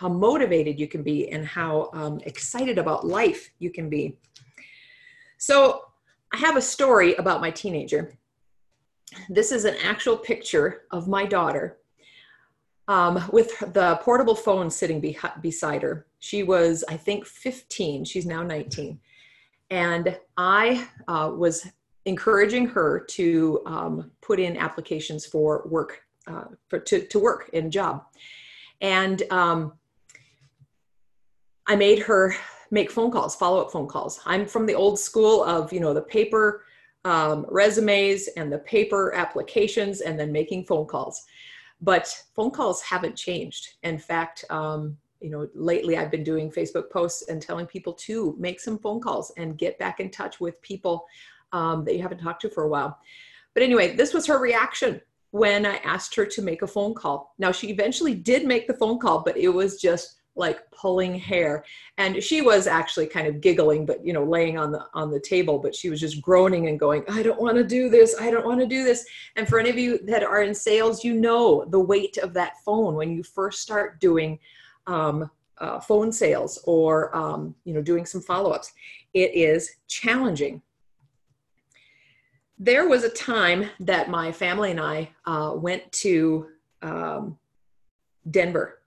how 0.00 0.08
motivated 0.08 0.80
you 0.80 0.88
can 0.88 1.02
be 1.02 1.30
and 1.30 1.46
how 1.46 1.90
um, 1.92 2.20
excited 2.24 2.78
about 2.78 3.06
life 3.06 3.50
you 3.58 3.68
can 3.68 3.90
be. 3.90 4.16
So, 5.36 5.84
I 6.32 6.38
have 6.38 6.56
a 6.56 6.62
story 6.62 7.14
about 7.16 7.42
my 7.42 7.50
teenager. 7.50 8.14
This 9.28 9.52
is 9.52 9.66
an 9.66 9.74
actual 9.84 10.16
picture 10.16 10.82
of 10.90 11.06
my 11.06 11.26
daughter 11.26 11.76
um, 12.88 13.22
with 13.30 13.58
the 13.74 13.98
portable 14.00 14.34
phone 14.34 14.70
sitting 14.70 15.00
be- 15.00 15.18
beside 15.42 15.82
her. 15.82 16.06
She 16.20 16.44
was, 16.44 16.82
I 16.88 16.96
think, 16.96 17.26
15. 17.26 18.04
She's 18.04 18.24
now 18.24 18.42
19. 18.42 18.98
And 19.70 20.18
I 20.38 20.88
uh, 21.08 21.32
was 21.34 21.66
encouraging 22.06 22.68
her 22.68 23.00
to 23.00 23.60
um, 23.66 24.10
put 24.22 24.40
in 24.40 24.56
applications 24.56 25.26
for 25.26 25.66
work, 25.66 26.00
uh, 26.26 26.44
for, 26.68 26.78
to, 26.78 27.06
to 27.06 27.18
work 27.18 27.50
in 27.52 27.70
job. 27.70 28.04
And 28.80 29.24
um, 29.30 29.72
I 31.70 31.76
made 31.76 32.00
her 32.00 32.34
make 32.72 32.90
phone 32.90 33.12
calls, 33.12 33.36
follow 33.36 33.60
up 33.60 33.70
phone 33.70 33.86
calls. 33.86 34.18
I'm 34.26 34.44
from 34.44 34.66
the 34.66 34.74
old 34.74 34.98
school 34.98 35.44
of, 35.44 35.72
you 35.72 35.78
know, 35.78 35.94
the 35.94 36.02
paper 36.02 36.64
um, 37.04 37.46
resumes 37.48 38.26
and 38.36 38.52
the 38.52 38.58
paper 38.58 39.14
applications 39.14 40.00
and 40.00 40.18
then 40.18 40.32
making 40.32 40.64
phone 40.64 40.84
calls. 40.84 41.22
But 41.80 42.12
phone 42.34 42.50
calls 42.50 42.82
haven't 42.82 43.14
changed. 43.14 43.74
In 43.84 44.00
fact, 44.00 44.44
um, 44.50 44.96
you 45.20 45.30
know, 45.30 45.48
lately 45.54 45.96
I've 45.96 46.10
been 46.10 46.24
doing 46.24 46.50
Facebook 46.50 46.90
posts 46.90 47.28
and 47.28 47.40
telling 47.40 47.66
people 47.66 47.92
to 47.92 48.34
make 48.36 48.58
some 48.58 48.80
phone 48.80 49.00
calls 49.00 49.32
and 49.36 49.56
get 49.56 49.78
back 49.78 50.00
in 50.00 50.10
touch 50.10 50.40
with 50.40 50.60
people 50.62 51.06
um, 51.52 51.84
that 51.84 51.94
you 51.94 52.02
haven't 52.02 52.18
talked 52.18 52.42
to 52.42 52.50
for 52.50 52.64
a 52.64 52.68
while. 52.68 52.98
But 53.54 53.62
anyway, 53.62 53.94
this 53.94 54.12
was 54.12 54.26
her 54.26 54.40
reaction 54.40 55.00
when 55.30 55.64
I 55.64 55.76
asked 55.84 56.16
her 56.16 56.26
to 56.26 56.42
make 56.42 56.62
a 56.62 56.66
phone 56.66 56.94
call. 56.94 57.36
Now, 57.38 57.52
she 57.52 57.68
eventually 57.68 58.16
did 58.16 58.44
make 58.44 58.66
the 58.66 58.74
phone 58.74 58.98
call, 58.98 59.22
but 59.22 59.36
it 59.36 59.50
was 59.50 59.80
just 59.80 60.16
like 60.36 60.70
pulling 60.70 61.14
hair. 61.14 61.64
And 61.98 62.22
she 62.22 62.40
was 62.40 62.66
actually 62.66 63.06
kind 63.06 63.26
of 63.26 63.40
giggling 63.40 63.84
but 63.84 64.04
you 64.04 64.12
know 64.12 64.24
laying 64.24 64.58
on 64.58 64.72
the 64.72 64.84
on 64.94 65.10
the 65.10 65.20
table 65.20 65.58
but 65.58 65.74
she 65.74 65.90
was 65.90 66.00
just 66.00 66.22
groaning 66.22 66.68
and 66.68 66.78
going 66.78 67.04
i 67.08 67.22
don't 67.22 67.40
want 67.40 67.56
to 67.56 67.64
do 67.64 67.88
this 67.88 68.14
i 68.20 68.30
don't 68.30 68.46
want 68.46 68.60
to 68.60 68.66
do 68.66 68.84
this. 68.84 69.04
And 69.36 69.46
for 69.48 69.58
any 69.58 69.70
of 69.70 69.78
you 69.78 69.98
that 70.06 70.22
are 70.22 70.42
in 70.42 70.54
sales 70.54 71.04
you 71.04 71.14
know 71.14 71.64
the 71.66 71.80
weight 71.80 72.18
of 72.18 72.34
that 72.34 72.62
phone. 72.64 72.94
When 72.94 73.10
you 73.10 73.22
first 73.22 73.60
start 73.60 74.00
doing 74.00 74.38
um, 74.86 75.30
uh, 75.58 75.78
phone 75.78 76.10
sales 76.10 76.58
or 76.64 77.14
um, 77.14 77.54
you 77.64 77.74
know 77.74 77.82
doing 77.82 78.06
some 78.06 78.20
follow-ups 78.20 78.72
it 79.12 79.34
is 79.34 79.70
challenging. 79.88 80.62
There 82.58 82.88
was 82.88 83.04
a 83.04 83.10
time 83.10 83.68
that 83.80 84.10
my 84.10 84.30
family 84.32 84.70
and 84.70 84.80
i 84.80 85.10
uh, 85.26 85.52
went 85.54 85.90
to 85.92 86.48
um, 86.82 87.38
denver 88.30 88.79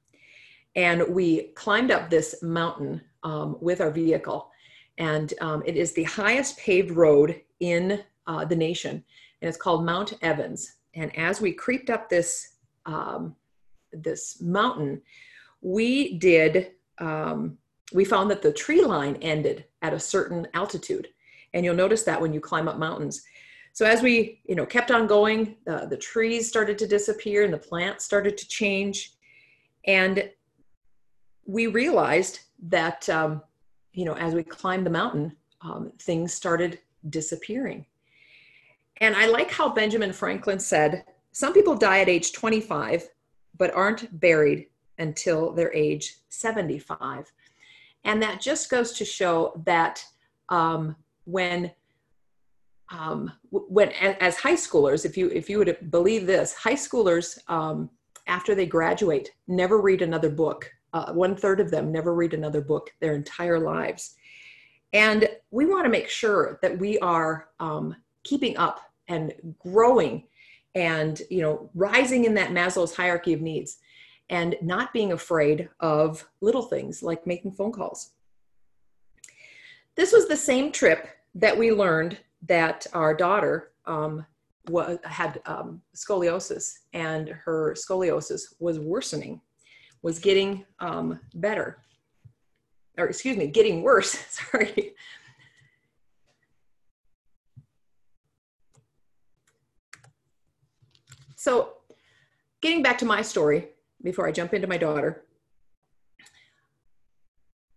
and 0.76 1.04
we 1.10 1.50
climbed 1.54 1.92
up 1.92 2.10
this 2.10 2.42
mountain 2.42 3.02
um, 3.24 3.58
with 3.62 3.82
our 3.82 3.92
vehicle. 3.92 4.50
And 4.98 5.34
um, 5.42 5.64
it 5.66 5.76
is 5.76 5.94
the 5.94 6.04
highest 6.04 6.58
paved 6.58 6.92
road 6.92 7.42
in 7.60 8.04
uh, 8.28 8.46
the 8.46 8.56
nation, 8.56 9.04
and 9.42 9.50
it's 9.50 9.58
called 9.58 9.86
Mount 9.86 10.14
Evans. 10.22 10.76
And 10.94 11.16
as 11.18 11.42
we 11.42 11.52
creeped 11.52 11.90
up 11.90 12.10
this 12.10 12.56
um, 12.86 13.36
this 13.92 14.42
mountain, 14.42 15.02
we 15.62 16.18
did 16.18 16.72
um, 17.00 17.58
we 17.92 18.06
found 18.06 18.30
that 18.32 18.42
the 18.42 18.54
tree 18.54 18.84
line 18.84 19.18
ended 19.22 19.66
at 19.82 19.94
a 19.94 20.00
certain 20.00 20.48
altitude, 20.54 21.08
and 21.54 21.66
you'll 21.66 21.76
notice 21.76 22.04
that 22.04 22.22
when 22.22 22.34
you 22.34 22.40
climb 22.40 22.68
up 22.68 22.78
mountains. 22.78 23.24
So 23.74 23.86
as 23.88 24.04
we 24.04 24.42
you 24.46 24.54
know 24.54 24.66
kept 24.66 24.92
on 24.92 25.08
going, 25.08 25.56
uh, 25.68 25.88
the 25.88 25.98
trees 25.98 26.48
started 26.48 26.78
to 26.78 26.88
disappear 26.88 27.44
and 27.44 27.54
the 27.54 27.58
plants 27.58 28.06
started 28.06 28.38
to 28.38 28.48
change, 28.48 29.14
and 29.88 30.30
we 31.46 31.68
realized 31.68 32.40
that 32.70 33.08
um, 33.10 33.42
you 33.94 34.06
know 34.06 34.16
as 34.16 34.34
we 34.34 34.44
climbed 34.44 34.86
the 34.86 34.90
mountain 34.92 35.36
um, 35.62 35.92
things 36.00 36.34
started 36.34 36.80
disappearing. 37.10 37.86
And 39.02 39.16
i 39.16 39.26
like 39.26 39.52
how 39.52 39.70
benjamin 39.70 40.14
franklin 40.14 40.60
said 40.60 41.04
some 41.32 41.52
people 41.54 41.76
die 41.76 42.00
at 42.00 42.10
age 42.10 42.32
25 42.32 43.10
but 43.58 43.74
aren't 43.74 44.20
buried 44.20 44.68
until 45.00 45.52
their 45.52 45.74
age 45.74 46.18
75 46.30 47.32
and 48.06 48.22
that 48.22 48.42
just 48.42 48.70
goes 48.70 48.92
to 48.94 49.06
show 49.06 49.62
that 49.66 50.04
um, 50.50 50.96
when 51.26 51.72
um, 52.90 53.32
when 53.50 53.90
as 53.90 54.38
high 54.38 54.56
schoolers 54.56 55.06
if 55.06 55.18
you 55.18 55.30
if 55.30 55.50
you 55.50 55.58
would 55.58 55.90
believe 55.90 56.26
this 56.26 56.54
high 56.54 56.76
schoolers 56.76 57.40
um, 57.50 57.90
after 58.28 58.54
they 58.54 58.66
graduate 58.66 59.32
never 59.48 59.82
read 59.82 60.02
another 60.02 60.30
book 60.30 60.72
uh, 60.94 61.12
one 61.14 61.36
third 61.36 61.60
of 61.60 61.72
them 61.72 61.92
never 61.92 62.14
read 62.14 62.34
another 62.34 62.62
book 62.62 62.92
their 63.00 63.16
entire 63.16 63.60
lives. 63.60 64.16
And 64.94 65.28
we 65.50 65.66
want 65.66 65.86
to 65.86 65.90
make 65.90 66.08
sure 66.08 66.60
that 66.62 66.78
we 66.78 67.00
are 67.00 67.50
um, 67.60 67.96
keeping 68.24 68.58
up 68.58 68.80
and 69.08 69.34
growing 69.60 70.24
and 70.76 71.22
you 71.30 71.42
know 71.42 71.70
rising 71.76 72.26
in 72.26 72.34
that 72.34 72.52
maslow's 72.52 72.96
hierarchy 72.96 73.34
of 73.34 73.42
needs 73.42 73.78
and 74.30 74.56
not 74.62 74.94
being 74.94 75.12
afraid 75.12 75.70
of 75.80 76.28
little 76.42 76.64
things 76.64 77.04
like 77.04 77.28
making 77.28 77.52
phone 77.52 77.72
calls 77.72 78.12
this 79.96 80.12
was 80.12 80.28
the 80.28 80.38
same 80.38 80.72
trip 80.72 81.08
that 81.36 81.56
we 81.58 81.72
learned 81.72 82.18
that 82.48 82.88
our 82.94 83.14
daughter 83.14 83.72
um, 83.86 84.26
had 85.04 85.42
um, 85.46 85.82
scoliosis 85.96 86.80
and 86.94 87.30
her 87.30 87.76
scoliosis 87.78 88.54
was 88.60 88.80
worsening 88.80 89.40
was 90.04 90.20
getting 90.20 90.66
um, 90.80 91.20
better, 91.34 91.80
or 92.98 93.08
excuse 93.08 93.36
me, 93.36 93.48
getting 93.48 93.82
worse. 93.82 94.12
Sorry. 94.30 94.94
So, 101.36 101.74
getting 102.62 102.84
back 102.84 102.98
to 103.00 103.06
my 103.06 103.22
story 103.22 103.70
before 104.02 104.28
I 104.28 104.32
jump 104.32 104.54
into 104.54 104.68
my 104.68 104.78
daughter, 104.78 105.24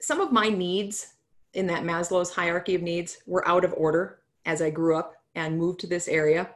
some 0.00 0.20
of 0.20 0.30
my 0.30 0.48
needs 0.48 1.14
in 1.54 1.66
that 1.66 1.82
Maslow's 1.82 2.30
hierarchy 2.30 2.74
of 2.74 2.82
needs 2.82 3.18
were 3.26 3.46
out 3.48 3.64
of 3.64 3.74
order 3.76 4.20
as 4.44 4.62
I 4.62 4.70
grew 4.70 4.94
up 4.96 5.14
and 5.34 5.58
moved 5.58 5.80
to 5.80 5.86
this 5.88 6.06
area. 6.06 6.50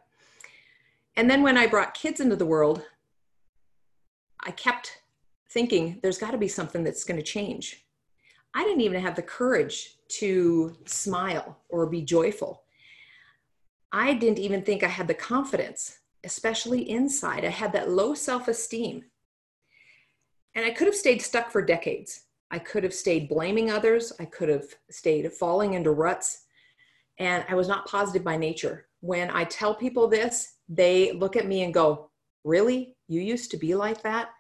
And 1.17 1.29
then 1.29 1.43
when 1.43 1.57
I 1.59 1.67
brought 1.67 1.95
kids 1.95 2.21
into 2.21 2.37
the 2.37 2.47
world, 2.47 2.85
I 4.45 4.53
kept 4.53 5.00
thinking 5.51 5.99
there's 6.03 6.19
got 6.19 6.31
to 6.31 6.39
be 6.39 6.49
something 6.49 6.85
that's 6.85 7.05
going 7.05 7.19
to 7.19 7.23
change. 7.25 7.85
I 8.55 8.65
didn't 8.65 8.81
even 8.83 9.03
have 9.03 9.17
the 9.17 9.23
courage 9.23 9.97
to 10.19 10.77
smile 10.87 11.59
or 11.69 11.87
be 11.87 12.03
joyful. 12.03 12.63
I 13.93 14.15
didn't 14.15 14.39
even 14.39 14.63
think 14.63 14.83
I 14.83 14.89
had 14.89 15.09
the 15.09 15.15
confidence, 15.15 15.99
especially 16.25 16.89
inside. 16.89 17.45
I 17.45 17.51
had 17.51 17.73
that 17.73 17.91
low 17.91 18.15
self 18.15 18.49
esteem. 18.49 19.05
And 20.55 20.65
I 20.65 20.71
could 20.71 20.87
have 20.87 20.97
stayed 20.97 21.23
stuck 21.23 21.51
for 21.51 21.63
decades. 21.63 22.25
I 22.51 22.59
could 22.59 22.83
have 22.83 22.95
stayed 22.95 23.29
blaming 23.29 23.71
others. 23.71 24.13
I 24.19 24.25
could 24.25 24.49
have 24.49 24.67
stayed 24.91 25.33
falling 25.33 25.75
into 25.75 25.93
ruts. 25.93 26.45
And 27.19 27.45
I 27.49 27.55
was 27.55 27.69
not 27.69 27.87
positive 27.87 28.25
by 28.25 28.37
nature. 28.37 28.87
When 29.01 29.31
I 29.31 29.45
tell 29.45 29.75
people 29.75 30.09
this, 30.09 30.55
they 30.69 31.13
look 31.13 31.37
at 31.37 31.47
me 31.47 31.63
and 31.63 31.75
go, 31.75 32.11
Really? 32.43 32.97
You 33.07 33.21
used 33.21 33.51
to 33.51 33.59
be 33.59 33.75
like 33.75 34.03
that? 34.03 34.31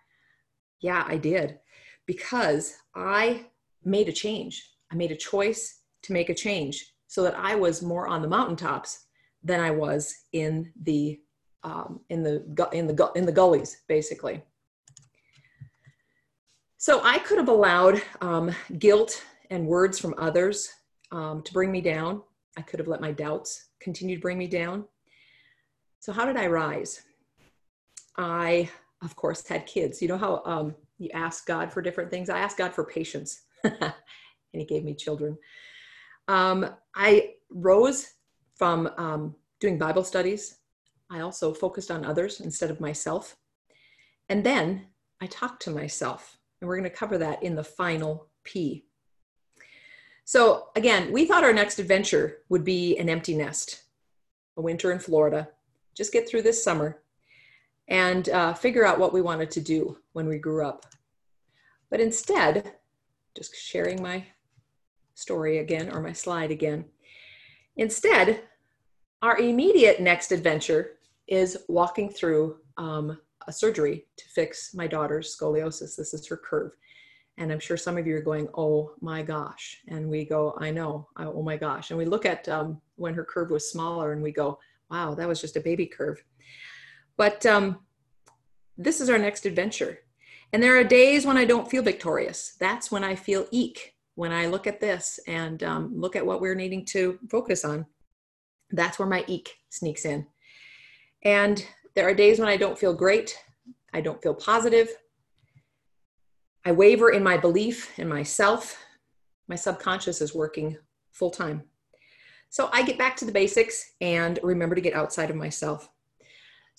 Yeah, 0.80 1.04
I 1.06 1.16
did. 1.16 1.58
Because 2.06 2.74
I 2.94 3.46
made 3.84 4.08
a 4.08 4.12
change. 4.12 4.70
I 4.90 4.94
made 4.96 5.12
a 5.12 5.16
choice 5.16 5.80
to 6.02 6.12
make 6.12 6.28
a 6.28 6.34
change 6.34 6.92
so 7.06 7.22
that 7.22 7.36
I 7.36 7.54
was 7.54 7.82
more 7.82 8.06
on 8.06 8.22
the 8.22 8.28
mountaintops 8.28 9.06
than 9.42 9.60
I 9.60 9.70
was 9.70 10.14
in 10.32 10.72
the 10.82 11.20
um, 11.62 12.00
in 12.08 12.22
the 12.22 12.44
in 12.72 12.86
the 12.86 13.10
in 13.14 13.26
the 13.26 13.32
gullies, 13.32 13.82
basically. 13.86 14.42
So 16.78 17.02
I 17.04 17.18
could 17.18 17.36
have 17.36 17.48
allowed 17.48 18.00
um, 18.22 18.50
guilt 18.78 19.22
and 19.50 19.66
words 19.66 19.98
from 19.98 20.14
others 20.16 20.70
um, 21.12 21.42
to 21.42 21.52
bring 21.52 21.70
me 21.70 21.82
down. 21.82 22.22
I 22.56 22.62
could 22.62 22.80
have 22.80 22.88
let 22.88 23.02
my 23.02 23.12
doubts 23.12 23.66
continue 23.80 24.16
to 24.16 24.22
bring 24.22 24.38
me 24.38 24.46
down. 24.46 24.84
So 26.00 26.12
how 26.12 26.24
did 26.24 26.36
I 26.36 26.46
rise? 26.46 27.02
I 28.16 28.70
of 29.02 29.16
course, 29.16 29.46
had 29.46 29.66
kids. 29.66 30.02
You 30.02 30.08
know 30.08 30.18
how 30.18 30.42
um, 30.44 30.74
you 30.98 31.10
ask 31.14 31.46
God 31.46 31.72
for 31.72 31.82
different 31.82 32.10
things? 32.10 32.28
I 32.28 32.40
asked 32.40 32.58
God 32.58 32.74
for 32.74 32.84
patience, 32.84 33.42
and 33.64 33.92
He 34.52 34.64
gave 34.64 34.84
me 34.84 34.94
children. 34.94 35.38
Um, 36.28 36.66
I 36.94 37.34
rose 37.50 38.14
from 38.54 38.90
um, 38.98 39.34
doing 39.58 39.78
Bible 39.78 40.04
studies. 40.04 40.58
I 41.10 41.20
also 41.20 41.52
focused 41.52 41.90
on 41.90 42.04
others 42.04 42.40
instead 42.40 42.70
of 42.70 42.80
myself. 42.80 43.36
And 44.28 44.44
then 44.44 44.86
I 45.20 45.26
talked 45.26 45.62
to 45.62 45.70
myself, 45.70 46.38
and 46.60 46.68
we're 46.68 46.76
going 46.76 46.88
to 46.88 46.96
cover 46.96 47.18
that 47.18 47.42
in 47.42 47.56
the 47.56 47.64
final 47.64 48.28
P. 48.44 48.84
So, 50.24 50.68
again, 50.76 51.12
we 51.12 51.26
thought 51.26 51.42
our 51.42 51.52
next 51.52 51.80
adventure 51.80 52.38
would 52.48 52.62
be 52.62 52.96
an 52.98 53.08
empty 53.08 53.36
nest, 53.36 53.82
a 54.56 54.62
winter 54.62 54.92
in 54.92 55.00
Florida. 55.00 55.48
Just 55.96 56.12
get 56.12 56.28
through 56.28 56.42
this 56.42 56.62
summer 56.62 57.02
and 57.90 58.28
uh, 58.28 58.54
figure 58.54 58.86
out 58.86 58.98
what 58.98 59.12
we 59.12 59.20
wanted 59.20 59.50
to 59.50 59.60
do 59.60 59.98
when 60.12 60.26
we 60.26 60.38
grew 60.38 60.64
up. 60.64 60.86
But 61.90 62.00
instead, 62.00 62.74
just 63.36 63.54
sharing 63.54 64.00
my 64.00 64.24
story 65.14 65.58
again 65.58 65.90
or 65.90 66.00
my 66.00 66.12
slide 66.12 66.52
again. 66.52 66.84
Instead, 67.76 68.42
our 69.22 69.38
immediate 69.38 70.00
next 70.00 70.32
adventure 70.32 70.98
is 71.26 71.58
walking 71.68 72.08
through 72.08 72.56
um, 72.78 73.18
a 73.46 73.52
surgery 73.52 74.06
to 74.16 74.24
fix 74.28 74.72
my 74.72 74.86
daughter's 74.86 75.36
scoliosis. 75.36 75.96
This 75.96 76.14
is 76.14 76.26
her 76.28 76.36
curve. 76.36 76.72
And 77.38 77.50
I'm 77.50 77.60
sure 77.60 77.76
some 77.76 77.96
of 77.96 78.06
you 78.06 78.16
are 78.16 78.22
going, 78.22 78.48
oh 78.54 78.92
my 79.00 79.22
gosh. 79.22 79.80
And 79.88 80.08
we 80.08 80.24
go, 80.24 80.54
I 80.58 80.70
know, 80.70 81.08
oh 81.18 81.42
my 81.42 81.56
gosh. 81.56 81.90
And 81.90 81.98
we 81.98 82.04
look 82.04 82.26
at 82.26 82.48
um, 82.48 82.80
when 82.96 83.14
her 83.14 83.24
curve 83.24 83.50
was 83.50 83.70
smaller 83.70 84.12
and 84.12 84.22
we 84.22 84.30
go, 84.30 84.58
wow, 84.90 85.14
that 85.14 85.28
was 85.28 85.40
just 85.40 85.56
a 85.56 85.60
baby 85.60 85.86
curve. 85.86 86.22
But 87.16 87.44
um, 87.46 87.80
this 88.76 89.00
is 89.00 89.10
our 89.10 89.18
next 89.18 89.46
adventure. 89.46 89.98
And 90.52 90.62
there 90.62 90.78
are 90.78 90.84
days 90.84 91.26
when 91.26 91.36
I 91.36 91.44
don't 91.44 91.70
feel 91.70 91.82
victorious. 91.82 92.56
That's 92.58 92.90
when 92.90 93.04
I 93.04 93.14
feel 93.14 93.46
eek, 93.50 93.94
when 94.14 94.32
I 94.32 94.46
look 94.46 94.66
at 94.66 94.80
this 94.80 95.20
and 95.26 95.62
um, 95.62 95.92
look 95.94 96.16
at 96.16 96.26
what 96.26 96.40
we're 96.40 96.54
needing 96.54 96.84
to 96.86 97.18
focus 97.30 97.64
on. 97.64 97.86
That's 98.70 98.98
where 98.98 99.08
my 99.08 99.24
eek 99.26 99.54
sneaks 99.70 100.04
in. 100.04 100.26
And 101.22 101.64
there 101.94 102.08
are 102.08 102.14
days 102.14 102.38
when 102.38 102.48
I 102.48 102.56
don't 102.56 102.78
feel 102.78 102.94
great. 102.94 103.36
I 103.92 104.00
don't 104.00 104.22
feel 104.22 104.34
positive. 104.34 104.88
I 106.64 106.72
waver 106.72 107.10
in 107.10 107.22
my 107.22 107.36
belief 107.36 107.98
in 107.98 108.08
myself. 108.08 108.76
My 109.48 109.56
subconscious 109.56 110.20
is 110.20 110.34
working 110.34 110.76
full 111.12 111.30
time. 111.30 111.62
So 112.50 112.68
I 112.72 112.82
get 112.82 112.98
back 112.98 113.16
to 113.16 113.24
the 113.24 113.32
basics 113.32 113.92
and 114.00 114.38
remember 114.42 114.74
to 114.74 114.80
get 114.80 114.94
outside 114.94 115.30
of 115.30 115.36
myself. 115.36 115.88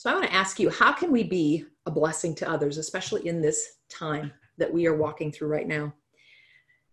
So 0.02 0.10
I 0.10 0.14
want 0.16 0.26
to 0.26 0.34
ask 0.34 0.60
you 0.60 0.72
how 0.72 0.94
can 0.94 1.12
we 1.12 1.22
be 1.22 1.64
a 1.86 1.92
blessing 1.92 2.34
to 2.38 2.50
others, 2.50 2.80
especially 2.80 3.28
in 3.28 3.40
this 3.40 3.74
time 3.88 4.32
that 4.58 4.74
we 4.74 4.88
are 4.88 4.96
walking 4.96 5.32
through 5.32 5.50
right 5.50 5.68
now? 5.68 5.94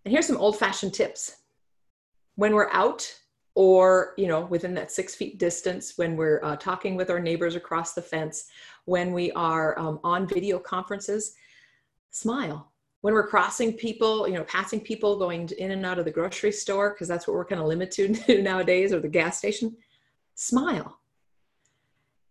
And 0.05 0.13
here's 0.13 0.27
some 0.27 0.37
old 0.37 0.59
fashioned 0.59 0.93
tips. 0.93 1.37
When 2.35 2.53
we're 2.53 2.71
out 2.71 3.11
or 3.55 4.13
you 4.19 4.27
know 4.27 4.43
within 4.43 4.75
that 4.75 4.93
six 4.93 5.15
feet 5.15 5.39
distance 5.39 5.95
when 5.97 6.17
we're 6.17 6.45
uh, 6.45 6.57
talking 6.57 6.97
with 6.97 7.09
our 7.09 7.19
neighbors 7.19 7.55
across 7.55 7.95
the 7.95 8.03
fence 8.03 8.45
when 8.85 9.15
we 9.15 9.33
are 9.33 9.79
um, 9.79 10.01
on 10.05 10.27
video 10.27 10.59
conferences 10.59 11.33
smile 12.11 12.71
when 13.01 13.15
we're 13.15 13.27
crossing 13.27 13.73
people 13.73 14.29
you 14.29 14.35
know 14.35 14.45
passing 14.45 14.81
people 14.81 15.19
going 15.19 15.49
in 15.57 15.71
and 15.71 15.87
out 15.87 15.99
of 15.99 16.05
the 16.05 16.11
grocery 16.11 16.53
store 16.53 16.91
because 16.91 17.09
that's 17.09 17.27
what 17.27 17.33
we're 17.33 17.45
kind 17.45 17.61
of 17.61 17.67
limited 17.67 18.15
to 18.27 18.43
nowadays 18.43 18.93
or 18.93 19.01
the 19.01 19.09
gas 19.09 19.39
station 19.39 19.75
smile 20.35 20.98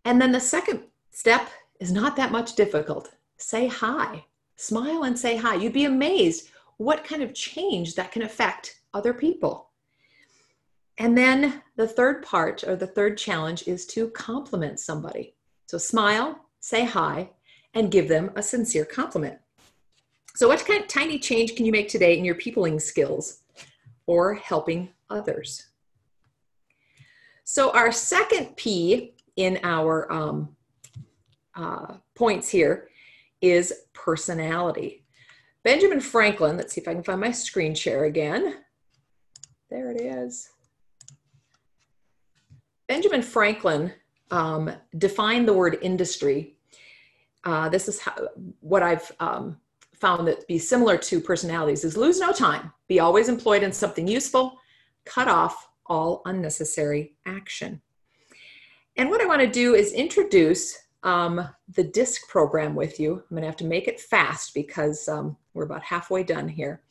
and 0.08 0.20
then 0.20 0.32
the 0.32 0.40
second 0.40 0.80
step 1.10 1.48
is 1.80 1.92
not 1.92 2.16
that 2.16 2.32
much 2.32 2.54
difficult 2.54 3.12
say 3.36 3.66
hi 3.66 4.24
smile 4.56 5.04
and 5.04 5.18
say 5.18 5.36
hi 5.36 5.54
you'd 5.54 5.72
be 5.72 5.84
amazed 5.84 6.48
what 6.78 7.04
kind 7.04 7.22
of 7.22 7.34
change 7.34 7.94
that 7.94 8.12
can 8.12 8.22
affect 8.22 8.80
other 8.94 9.14
people 9.14 9.68
and 10.98 11.16
then 11.16 11.62
the 11.76 11.86
third 11.86 12.24
part 12.24 12.64
or 12.64 12.74
the 12.74 12.86
third 12.86 13.16
challenge 13.16 13.66
is 13.68 13.86
to 13.86 14.08
compliment 14.10 14.80
somebody. 14.80 15.34
So 15.66 15.78
smile, 15.78 16.46
say 16.60 16.84
hi, 16.84 17.30
and 17.74 17.90
give 17.90 18.08
them 18.08 18.32
a 18.34 18.42
sincere 18.42 18.84
compliment. 18.84 19.38
So, 20.34 20.48
what 20.48 20.64
kind 20.64 20.82
of 20.82 20.88
tiny 20.88 21.18
change 21.18 21.56
can 21.56 21.66
you 21.66 21.72
make 21.72 21.88
today 21.88 22.16
in 22.18 22.24
your 22.24 22.34
peopling 22.34 22.80
skills 22.80 23.40
or 24.06 24.34
helping 24.34 24.90
others? 25.10 25.66
So, 27.44 27.70
our 27.72 27.92
second 27.92 28.56
P 28.56 29.14
in 29.38 29.58
our 29.62 30.12
um, 30.12 30.56
uh, 31.54 31.94
points 32.14 32.48
here 32.48 32.88
is 33.40 33.72
personality. 33.94 35.04
Benjamin 35.62 36.00
Franklin, 36.00 36.56
let's 36.56 36.74
see 36.74 36.80
if 36.80 36.88
I 36.88 36.94
can 36.94 37.04
find 37.04 37.20
my 37.20 37.30
screen 37.30 37.74
share 37.74 38.04
again. 38.04 38.56
There 39.70 39.92
it 39.92 40.00
is. 40.00 40.50
Benjamin 42.88 43.22
Franklin 43.22 43.92
um, 44.32 44.72
defined 44.96 45.46
the 45.46 45.52
word 45.52 45.78
industry. 45.82 46.56
Uh, 47.44 47.68
this 47.68 47.86
is 47.86 48.00
how, 48.00 48.14
what 48.60 48.82
I've 48.82 49.12
um, 49.20 49.58
found 49.94 50.26
that 50.26 50.48
be 50.48 50.58
similar 50.58 50.96
to 50.98 51.20
personalities 51.20 51.84
is 51.84 51.96
lose 51.96 52.18
no 52.18 52.32
time, 52.32 52.72
be 52.88 52.98
always 52.98 53.28
employed 53.28 53.62
in 53.62 53.72
something 53.72 54.08
useful, 54.08 54.58
cut 55.04 55.28
off 55.28 55.68
all 55.86 56.22
unnecessary 56.24 57.14
action. 57.24 57.80
And 58.98 59.08
what 59.10 59.20
I 59.20 59.26
want 59.26 59.40
to 59.40 59.46
do 59.46 59.76
is 59.76 59.92
introduce 59.92 60.76
um, 61.04 61.48
the 61.76 61.84
DISC 61.84 62.28
program 62.28 62.74
with 62.74 62.98
you. 62.98 63.14
I'm 63.14 63.24
going 63.30 63.42
to 63.42 63.46
have 63.46 63.56
to 63.58 63.64
make 63.64 63.86
it 63.86 64.00
fast 64.00 64.52
because 64.54 65.06
um, 65.06 65.36
we're 65.54 65.62
about 65.62 65.84
halfway 65.84 66.24
done 66.24 66.48
here. 66.48 66.82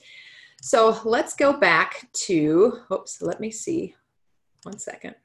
So 0.61 1.01
let's 1.03 1.35
go 1.35 1.51
back 1.51 2.07
to, 2.13 2.79
oops, 2.93 3.21
let 3.21 3.41
me 3.41 3.51
see, 3.51 3.93
one 4.63 4.79
second. 4.79 5.15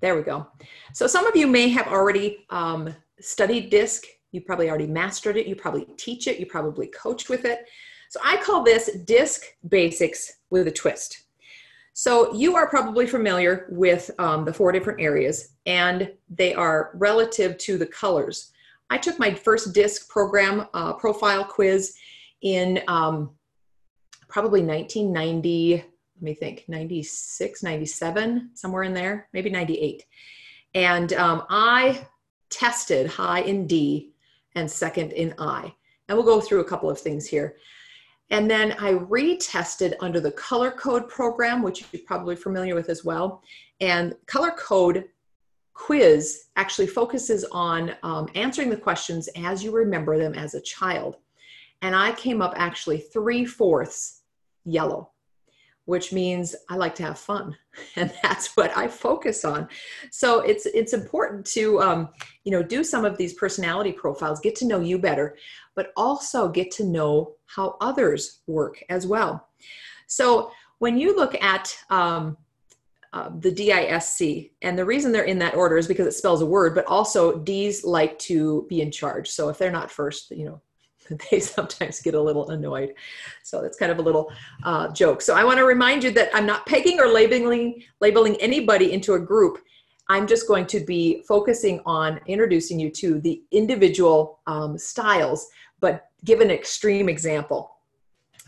There 0.00 0.16
we 0.16 0.22
go. 0.22 0.48
So 0.94 1.06
some 1.06 1.28
of 1.28 1.36
you 1.36 1.46
may 1.46 1.68
have 1.68 1.86
already 1.86 2.44
um, 2.50 2.92
studied 3.20 3.70
DISC. 3.70 4.04
You 4.32 4.40
probably 4.40 4.68
already 4.68 4.88
mastered 4.88 5.36
it. 5.36 5.46
You 5.46 5.54
probably 5.54 5.86
teach 5.96 6.26
it. 6.26 6.40
You 6.40 6.46
probably 6.46 6.88
coach 6.88 7.28
with 7.28 7.44
it. 7.44 7.68
So 8.08 8.20
I 8.24 8.36
call 8.38 8.62
this 8.62 8.90
DISC 9.04 9.42
Basics 9.68 10.34
with 10.50 10.66
a 10.68 10.72
twist. 10.72 11.24
So 11.92 12.32
you 12.34 12.56
are 12.56 12.68
probably 12.68 13.06
familiar 13.06 13.66
with 13.70 14.10
um, 14.18 14.44
the 14.44 14.52
four 14.52 14.72
different 14.72 15.00
areas 15.00 15.50
and 15.66 16.12
they 16.30 16.54
are 16.54 16.92
relative 16.94 17.58
to 17.58 17.76
the 17.76 17.86
colors. 17.86 18.52
I 18.88 18.98
took 18.98 19.18
my 19.18 19.34
first 19.34 19.74
DISC 19.74 20.08
program 20.08 20.66
uh, 20.72 20.94
profile 20.94 21.44
quiz 21.44 21.96
in 22.42 22.80
um, 22.88 23.30
probably 24.28 24.62
1990 24.62 25.84
let 26.18 26.22
me 26.22 26.34
think 26.34 26.64
96 26.68 27.62
97 27.62 28.50
somewhere 28.54 28.82
in 28.82 28.92
there 28.92 29.28
maybe 29.32 29.50
98 29.50 30.04
and 30.74 31.12
um, 31.14 31.44
i 31.48 32.06
tested 32.50 33.06
high 33.06 33.40
in 33.40 33.66
d 33.66 34.12
and 34.54 34.70
second 34.70 35.12
in 35.12 35.34
i 35.38 35.72
and 36.08 36.16
we'll 36.16 36.26
go 36.26 36.40
through 36.40 36.60
a 36.60 36.64
couple 36.68 36.90
of 36.90 37.00
things 37.00 37.26
here 37.26 37.56
and 38.30 38.50
then 38.50 38.72
i 38.78 38.92
retested 38.92 39.94
under 40.00 40.20
the 40.20 40.32
color 40.32 40.70
code 40.70 41.08
program 41.08 41.62
which 41.62 41.84
you're 41.92 42.02
probably 42.06 42.36
familiar 42.36 42.74
with 42.74 42.88
as 42.88 43.04
well. 43.04 43.42
And 43.80 44.14
color 44.26 44.50
code 44.50 45.04
quiz 45.74 46.46
actually 46.56 46.88
focuses 46.88 47.44
on 47.52 47.94
um, 48.02 48.28
answering 48.34 48.70
the 48.70 48.76
questions 48.76 49.28
as 49.36 49.62
you 49.62 49.70
remember 49.70 50.18
them 50.18 50.34
as 50.34 50.54
a 50.54 50.60
child. 50.60 51.16
And 51.82 51.94
i 51.94 52.12
came 52.12 52.42
up 52.42 52.54
actually 52.56 52.98
three 52.98 53.44
fourths 53.44 54.22
yellow 54.64 55.10
which 55.88 56.12
means 56.12 56.54
I 56.68 56.76
like 56.76 56.94
to 56.96 57.02
have 57.02 57.18
fun, 57.18 57.56
and 57.96 58.12
that's 58.22 58.54
what 58.58 58.76
I 58.76 58.88
focus 58.88 59.42
on. 59.42 59.68
So 60.10 60.40
it's 60.40 60.66
it's 60.66 60.92
important 60.92 61.46
to 61.46 61.80
um, 61.80 62.10
you 62.44 62.52
know 62.52 62.62
do 62.62 62.84
some 62.84 63.06
of 63.06 63.16
these 63.16 63.32
personality 63.32 63.92
profiles, 63.92 64.38
get 64.40 64.54
to 64.56 64.66
know 64.66 64.80
you 64.80 64.98
better, 64.98 65.38
but 65.74 65.92
also 65.96 66.50
get 66.50 66.70
to 66.72 66.84
know 66.84 67.36
how 67.46 67.78
others 67.80 68.40
work 68.46 68.84
as 68.90 69.06
well. 69.06 69.48
So 70.08 70.52
when 70.78 70.98
you 70.98 71.16
look 71.16 71.34
at 71.42 71.74
um, 71.88 72.36
uh, 73.14 73.30
the 73.38 73.50
DISC, 73.50 74.50
and 74.60 74.78
the 74.78 74.84
reason 74.84 75.10
they're 75.10 75.22
in 75.22 75.38
that 75.38 75.54
order 75.54 75.78
is 75.78 75.88
because 75.88 76.06
it 76.06 76.12
spells 76.12 76.42
a 76.42 76.46
word, 76.46 76.74
but 76.74 76.84
also 76.84 77.38
D's 77.38 77.82
like 77.82 78.18
to 78.20 78.66
be 78.68 78.82
in 78.82 78.90
charge. 78.90 79.30
So 79.30 79.48
if 79.48 79.56
they're 79.56 79.72
not 79.72 79.90
first, 79.90 80.32
you 80.32 80.44
know, 80.44 80.60
they 81.30 81.40
sometimes 81.40 82.00
get 82.00 82.14
a 82.14 82.20
little 82.20 82.50
annoyed. 82.50 82.94
So 83.42 83.62
that's 83.62 83.78
kind 83.78 83.92
of 83.92 83.98
a 83.98 84.02
little 84.02 84.32
uh, 84.64 84.88
joke. 84.92 85.22
So 85.22 85.34
I 85.34 85.44
want 85.44 85.58
to 85.58 85.64
remind 85.64 86.04
you 86.04 86.10
that 86.12 86.30
I'm 86.34 86.46
not 86.46 86.66
pegging 86.66 87.00
or 87.00 87.08
labeling 87.08 87.82
labeling 88.00 88.36
anybody 88.36 88.92
into 88.92 89.14
a 89.14 89.20
group. 89.20 89.58
I'm 90.10 90.26
just 90.26 90.48
going 90.48 90.66
to 90.68 90.80
be 90.80 91.22
focusing 91.28 91.80
on 91.84 92.20
introducing 92.26 92.80
you 92.80 92.90
to 92.92 93.20
the 93.20 93.42
individual 93.50 94.40
um, 94.46 94.78
styles, 94.78 95.46
but 95.80 96.06
give 96.24 96.40
an 96.40 96.50
extreme 96.50 97.08
example. 97.08 97.78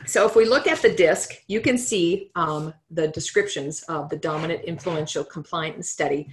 So 0.06 0.26
if 0.26 0.34
we 0.34 0.46
look 0.46 0.66
at 0.66 0.80
the 0.80 0.94
disc, 0.94 1.34
you 1.46 1.60
can 1.60 1.76
see 1.76 2.30
um, 2.34 2.72
the 2.90 3.08
descriptions 3.08 3.82
of 3.82 4.08
the 4.08 4.16
dominant, 4.16 4.64
influential, 4.64 5.22
compliant, 5.22 5.74
and 5.76 5.84
steady. 5.84 6.28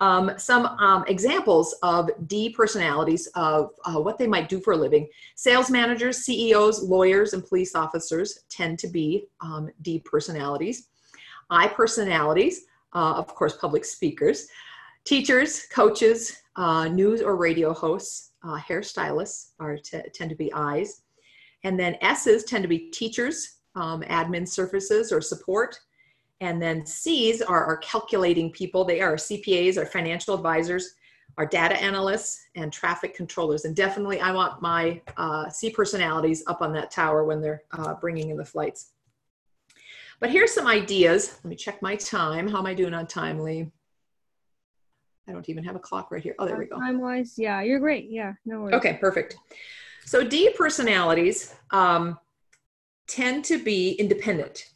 Um, 0.00 0.32
some 0.36 0.66
um, 0.66 1.04
examples 1.08 1.74
of 1.82 2.08
D 2.28 2.50
personalities 2.50 3.26
of 3.34 3.70
uh, 3.84 4.00
what 4.00 4.16
they 4.16 4.28
might 4.28 4.48
do 4.48 4.60
for 4.60 4.74
a 4.74 4.76
living. 4.76 5.08
Sales 5.34 5.70
managers, 5.70 6.18
CEOs, 6.18 6.82
lawyers, 6.82 7.32
and 7.32 7.44
police 7.44 7.74
officers 7.74 8.44
tend 8.48 8.78
to 8.78 8.88
be 8.88 9.26
um, 9.40 9.70
D 9.82 9.98
personalities. 10.04 10.88
I 11.50 11.66
personalities, 11.66 12.66
uh, 12.92 13.14
of 13.16 13.34
course, 13.34 13.56
public 13.56 13.84
speakers, 13.84 14.46
teachers, 15.04 15.66
coaches, 15.72 16.42
uh, 16.56 16.86
news 16.88 17.22
or 17.22 17.36
radio 17.36 17.72
hosts, 17.72 18.32
uh, 18.44 18.58
hairstylists 18.58 19.50
are 19.58 19.78
tend 19.78 20.30
to 20.30 20.36
be 20.36 20.52
I's. 20.52 21.02
And 21.64 21.78
then 21.78 21.96
S's 22.00 22.44
tend 22.44 22.62
to 22.62 22.68
be 22.68 22.90
teachers, 22.90 23.58
um, 23.74 24.02
admin 24.02 24.46
services 24.46 25.12
or 25.12 25.20
support, 25.20 25.78
and 26.40 26.62
then 26.62 26.86
C's 26.86 27.42
are 27.42 27.64
our 27.64 27.76
calculating 27.78 28.50
people. 28.50 28.84
They 28.84 29.00
are 29.00 29.16
CPAs, 29.16 29.76
our 29.76 29.86
financial 29.86 30.34
advisors, 30.34 30.94
our 31.36 31.46
data 31.46 31.76
analysts, 31.80 32.46
and 32.54 32.72
traffic 32.72 33.14
controllers. 33.14 33.64
And 33.64 33.74
definitely, 33.74 34.20
I 34.20 34.32
want 34.32 34.62
my 34.62 35.00
uh, 35.16 35.48
C 35.48 35.70
personalities 35.70 36.44
up 36.46 36.62
on 36.62 36.72
that 36.74 36.90
tower 36.90 37.24
when 37.24 37.40
they're 37.40 37.62
uh, 37.72 37.94
bringing 37.94 38.30
in 38.30 38.36
the 38.36 38.44
flights. 38.44 38.92
But 40.20 40.30
here's 40.30 40.52
some 40.52 40.66
ideas. 40.66 41.38
Let 41.44 41.50
me 41.50 41.56
check 41.56 41.80
my 41.80 41.96
time. 41.96 42.48
How 42.48 42.58
am 42.58 42.66
I 42.66 42.74
doing 42.74 42.94
on 42.94 43.06
time, 43.06 43.40
Lee? 43.40 43.70
I 45.28 45.32
don't 45.32 45.48
even 45.48 45.62
have 45.64 45.76
a 45.76 45.80
clock 45.80 46.10
right 46.10 46.22
here. 46.22 46.34
Oh, 46.38 46.46
there 46.46 46.56
we 46.56 46.64
go. 46.66 46.78
Time 46.78 47.00
wise, 47.00 47.34
yeah, 47.36 47.60
you're 47.60 47.78
great. 47.78 48.08
Yeah, 48.10 48.32
no 48.46 48.62
worries. 48.62 48.74
Okay, 48.76 48.94
perfect. 48.94 49.36
So 50.06 50.26
D 50.26 50.54
personalities 50.56 51.54
um, 51.70 52.18
tend 53.06 53.44
to 53.46 53.62
be 53.62 53.92
independent. 53.92 54.70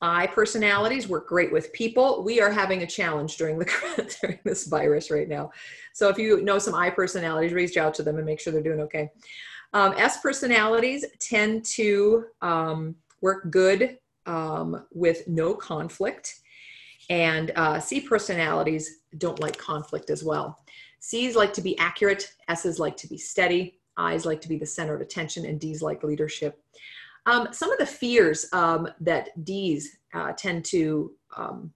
I 0.00 0.28
personalities 0.28 1.08
work 1.08 1.28
great 1.28 1.50
with 1.50 1.72
people. 1.72 2.22
We 2.22 2.40
are 2.40 2.50
having 2.50 2.82
a 2.82 2.86
challenge 2.86 3.36
during 3.36 3.58
the 3.58 4.16
during 4.20 4.38
this 4.44 4.66
virus 4.66 5.10
right 5.10 5.28
now. 5.28 5.50
So 5.92 6.08
if 6.08 6.18
you 6.18 6.42
know 6.42 6.58
some 6.58 6.74
I 6.74 6.90
personalities, 6.90 7.52
reach 7.52 7.76
out 7.76 7.94
to 7.94 8.02
them 8.02 8.16
and 8.16 8.26
make 8.26 8.40
sure 8.40 8.52
they're 8.52 8.62
doing 8.62 8.80
okay. 8.80 9.10
Um, 9.72 9.94
S 9.96 10.20
personalities 10.20 11.04
tend 11.18 11.64
to 11.64 12.26
um, 12.40 12.94
work 13.20 13.50
good 13.50 13.98
um, 14.26 14.86
with 14.92 15.26
no 15.26 15.54
conflict, 15.54 16.40
and 17.10 17.50
uh, 17.56 17.80
C 17.80 18.00
personalities 18.00 19.00
don't 19.18 19.40
like 19.40 19.58
conflict 19.58 20.10
as 20.10 20.22
well. 20.22 20.58
C's 21.00 21.36
like 21.36 21.52
to 21.54 21.60
be 21.60 21.76
accurate, 21.78 22.32
S's 22.48 22.78
like 22.78 22.96
to 22.98 23.08
be 23.08 23.18
steady, 23.18 23.78
I's 23.96 24.24
like 24.24 24.40
to 24.42 24.48
be 24.48 24.58
the 24.58 24.66
center 24.66 24.94
of 24.94 25.00
attention, 25.00 25.44
and 25.44 25.58
D's 25.58 25.82
like 25.82 26.04
leadership. 26.04 26.62
Um, 27.28 27.48
some 27.52 27.70
of 27.70 27.78
the 27.78 27.84
fears 27.84 28.46
um, 28.54 28.88
that 29.00 29.44
D's 29.44 29.98
uh, 30.14 30.32
tend 30.32 30.64
to 30.66 31.12
um, 31.36 31.70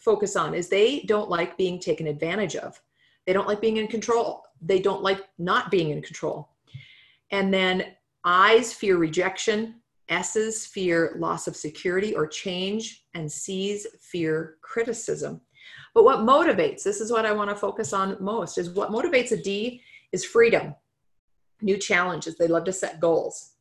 focus 0.00 0.34
on 0.34 0.52
is 0.52 0.68
they 0.68 1.02
don't 1.02 1.30
like 1.30 1.56
being 1.56 1.78
taken 1.78 2.08
advantage 2.08 2.56
of. 2.56 2.80
They 3.24 3.32
don't 3.32 3.46
like 3.46 3.60
being 3.60 3.76
in 3.76 3.86
control. 3.86 4.42
They 4.60 4.80
don't 4.80 5.00
like 5.00 5.20
not 5.38 5.70
being 5.70 5.90
in 5.90 6.02
control. 6.02 6.48
And 7.30 7.54
then 7.54 7.94
I's 8.24 8.72
fear 8.72 8.96
rejection, 8.96 9.76
S's 10.08 10.66
fear 10.66 11.14
loss 11.16 11.46
of 11.46 11.54
security 11.54 12.16
or 12.16 12.26
change, 12.26 13.04
and 13.14 13.30
C's 13.30 13.86
fear 14.00 14.56
criticism. 14.60 15.40
But 15.94 16.02
what 16.02 16.26
motivates, 16.26 16.82
this 16.82 17.00
is 17.00 17.12
what 17.12 17.26
I 17.26 17.30
want 17.32 17.48
to 17.50 17.54
focus 17.54 17.92
on 17.92 18.16
most, 18.20 18.58
is 18.58 18.70
what 18.70 18.90
motivates 18.90 19.30
a 19.30 19.36
D 19.40 19.82
is 20.10 20.24
freedom, 20.24 20.74
new 21.62 21.76
challenges. 21.76 22.36
They 22.36 22.48
love 22.48 22.64
to 22.64 22.72
set 22.72 22.98
goals. 22.98 23.52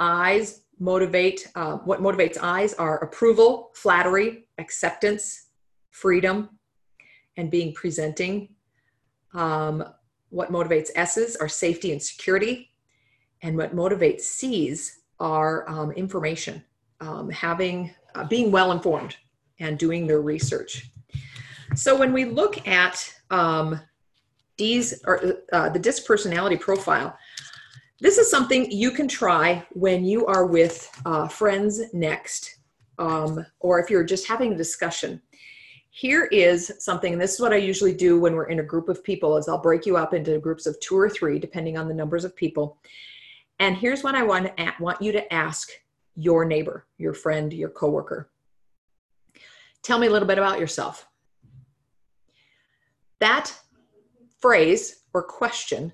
I's 0.00 0.62
motivate, 0.78 1.46
uh, 1.54 1.76
what 1.78 2.00
motivates 2.00 2.38
I's 2.42 2.74
are 2.74 2.98
approval, 3.04 3.70
flattery, 3.74 4.46
acceptance, 4.58 5.48
freedom, 5.90 6.48
and 7.36 7.50
being 7.50 7.74
presenting. 7.74 8.48
Um, 9.34 9.84
what 10.30 10.50
motivates 10.50 10.88
S's 10.96 11.36
are 11.36 11.48
safety 11.48 11.92
and 11.92 12.02
security. 12.02 12.70
And 13.42 13.56
what 13.56 13.76
motivates 13.76 14.22
C's 14.22 15.00
are 15.18 15.68
um, 15.68 15.92
information, 15.92 16.64
um, 17.00 17.30
having, 17.30 17.94
uh, 18.14 18.24
being 18.24 18.50
well 18.50 18.72
informed 18.72 19.16
and 19.60 19.78
doing 19.78 20.06
their 20.06 20.20
research. 20.20 20.90
So 21.74 21.96
when 21.96 22.12
we 22.12 22.24
look 22.24 22.66
at 22.66 23.14
um, 23.30 23.80
or 25.06 25.42
uh, 25.52 25.68
the 25.70 25.78
DISC 25.78 26.06
personality 26.06 26.56
profile, 26.56 27.16
this 28.00 28.18
is 28.18 28.30
something 28.30 28.70
you 28.70 28.90
can 28.90 29.06
try 29.06 29.64
when 29.72 30.04
you 30.04 30.26
are 30.26 30.46
with 30.46 30.90
uh, 31.04 31.28
friends 31.28 31.82
next, 31.92 32.58
um, 32.98 33.44
or 33.60 33.78
if 33.78 33.90
you're 33.90 34.04
just 34.04 34.26
having 34.26 34.52
a 34.52 34.56
discussion. 34.56 35.20
Here 35.90 36.24
is 36.26 36.72
something, 36.78 37.12
and 37.12 37.20
this 37.20 37.34
is 37.34 37.40
what 37.40 37.52
I 37.52 37.56
usually 37.56 37.92
do 37.92 38.18
when 38.18 38.34
we're 38.34 38.48
in 38.48 38.60
a 38.60 38.64
group 38.64 38.88
of 38.88 39.04
people, 39.04 39.36
is 39.36 39.48
I'll 39.48 39.60
break 39.60 39.84
you 39.84 39.96
up 39.96 40.14
into 40.14 40.38
groups 40.38 40.66
of 40.66 40.78
two 40.80 40.96
or 40.96 41.10
three, 41.10 41.38
depending 41.38 41.76
on 41.76 41.88
the 41.88 41.94
numbers 41.94 42.24
of 42.24 42.34
people. 42.34 42.78
And 43.58 43.76
here's 43.76 44.02
what 44.02 44.14
I 44.14 44.22
want, 44.22 44.50
want 44.78 45.02
you 45.02 45.12
to 45.12 45.32
ask 45.32 45.68
your 46.14 46.44
neighbor, 46.44 46.86
your 46.96 47.12
friend, 47.12 47.52
your 47.52 47.68
coworker. 47.68 48.30
Tell 49.82 49.98
me 49.98 50.06
a 50.06 50.10
little 50.10 50.28
bit 50.28 50.38
about 50.38 50.60
yourself. 50.60 51.06
That 53.18 53.54
phrase 54.40 55.02
or 55.12 55.22
question 55.22 55.92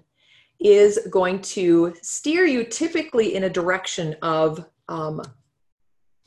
is 0.58 1.06
going 1.10 1.40
to 1.40 1.94
steer 2.02 2.44
you 2.44 2.64
typically 2.64 3.34
in 3.34 3.44
a 3.44 3.50
direction 3.50 4.16
of 4.22 4.64
um, 4.88 5.22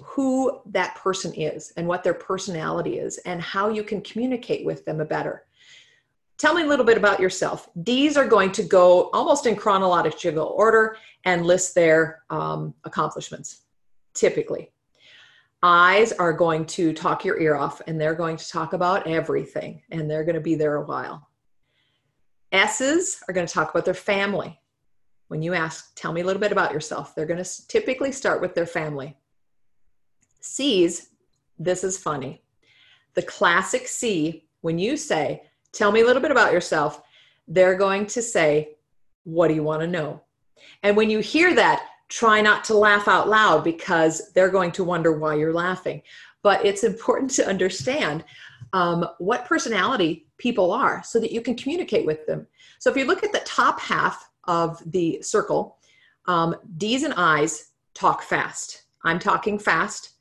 who 0.02 0.62
that 0.66 0.96
person 0.96 1.34
is 1.34 1.74
and 1.78 1.88
what 1.88 2.04
their 2.04 2.14
personality 2.14 3.00
is 3.00 3.18
and 3.20 3.42
how 3.42 3.70
you 3.70 3.84
can 3.84 4.02
communicate 4.02 4.66
with 4.66 4.86
them 4.86 5.06
better. 5.08 5.46
Tell 6.38 6.54
me 6.54 6.64
a 6.64 6.68
little 6.68 6.86
bit 6.86 6.98
about 6.98 7.20
yourself. 7.20 7.70
D's 7.84 8.16
are 8.16 8.28
going 8.28 8.52
to 8.54 8.64
go 8.64 9.10
almost 9.12 9.46
in 9.46 9.56
chronological 9.56 10.54
order 10.56 10.96
and 11.26 11.46
list 11.46 11.76
their 11.76 12.24
um, 12.30 12.74
accomplishments, 12.86 13.64
typically. 14.14 14.72
I's 15.62 16.14
are 16.14 16.32
going 16.32 16.66
to 16.68 16.94
talk 16.94 17.26
your 17.26 17.40
ear 17.42 17.56
off 17.56 17.82
and 17.88 18.00
they're 18.00 18.16
going 18.16 18.38
to 18.38 18.48
talk 18.48 18.72
about 18.72 19.06
everything 19.06 19.82
and 19.92 20.10
they're 20.10 20.24
going 20.24 20.36
to 20.36 20.42
be 20.42 20.56
there 20.56 20.78
a 20.78 20.86
while. 20.86 21.29
S's 22.52 23.24
are 23.28 23.34
going 23.34 23.48
to 23.48 23.54
talk 23.54 23.70
about 23.70 23.86
their 23.86 23.94
family. 23.94 24.60
When 25.28 25.42
you 25.42 25.54
ask, 25.54 25.96
tell 25.96 26.12
me 26.12 26.22
a 26.22 26.26
little 26.26 26.40
bit 26.40 26.52
about 26.52 26.74
yourself, 26.74 27.14
they're 27.14 27.26
going 27.26 27.44
to 27.44 27.68
typically 27.68 28.12
start 28.12 28.42
with 28.42 28.56
their 28.56 28.66
family. 28.66 29.16
C's, 30.42 31.10
this 31.58 31.84
is 31.84 31.98
funny. 31.98 32.42
The 33.14 33.22
classic 33.22 33.88
C, 33.88 34.48
when 34.62 34.80
you 34.80 34.98
say, 34.98 35.44
tell 35.72 35.92
me 35.92 36.02
a 36.02 36.06
little 36.06 36.22
bit 36.22 36.32
about 36.32 36.54
yourself, 36.54 37.02
they're 37.48 37.76
going 37.76 38.06
to 38.08 38.22
say, 38.22 38.76
what 39.24 39.50
do 39.50 39.54
you 39.54 39.64
want 39.64 39.82
to 39.82 39.88
know? 39.88 40.22
And 40.84 40.98
when 40.98 41.10
you 41.10 41.20
hear 41.20 41.54
that, 41.56 41.86
try 42.08 42.42
not 42.42 42.64
to 42.66 42.74
laugh 42.74 43.08
out 43.08 43.30
loud 43.30 43.64
because 43.64 44.32
they're 44.34 44.50
going 44.50 44.72
to 44.74 44.84
wonder 44.84 45.12
why 45.12 45.36
you're 45.36 45.54
laughing. 45.54 46.02
But 46.42 46.66
it's 46.66 46.84
important 46.84 47.32
to 47.32 47.48
understand 47.48 48.24
um, 48.74 49.08
what 49.18 49.46
personality 49.46 50.28
people 50.38 50.72
are 50.72 51.02
so 51.04 51.20
that 51.20 51.32
you 51.32 51.42
can 51.42 51.56
communicate 51.56 52.06
with 52.06 52.26
them. 52.26 52.48
So 52.80 52.90
if 52.90 52.98
you 52.98 53.06
look 53.06 53.24
at 53.24 53.32
the 53.32 53.42
top 53.46 53.80
half 53.80 54.30
of 54.46 54.82
the 54.92 55.22
circle, 55.22 55.78
um, 56.26 56.56
D's 56.78 57.04
and 57.04 57.14
I's 57.16 57.72
talk 57.94 58.22
fast. 58.22 58.84
I'm 59.04 59.20
talking 59.20 59.58
fast. 59.58 60.14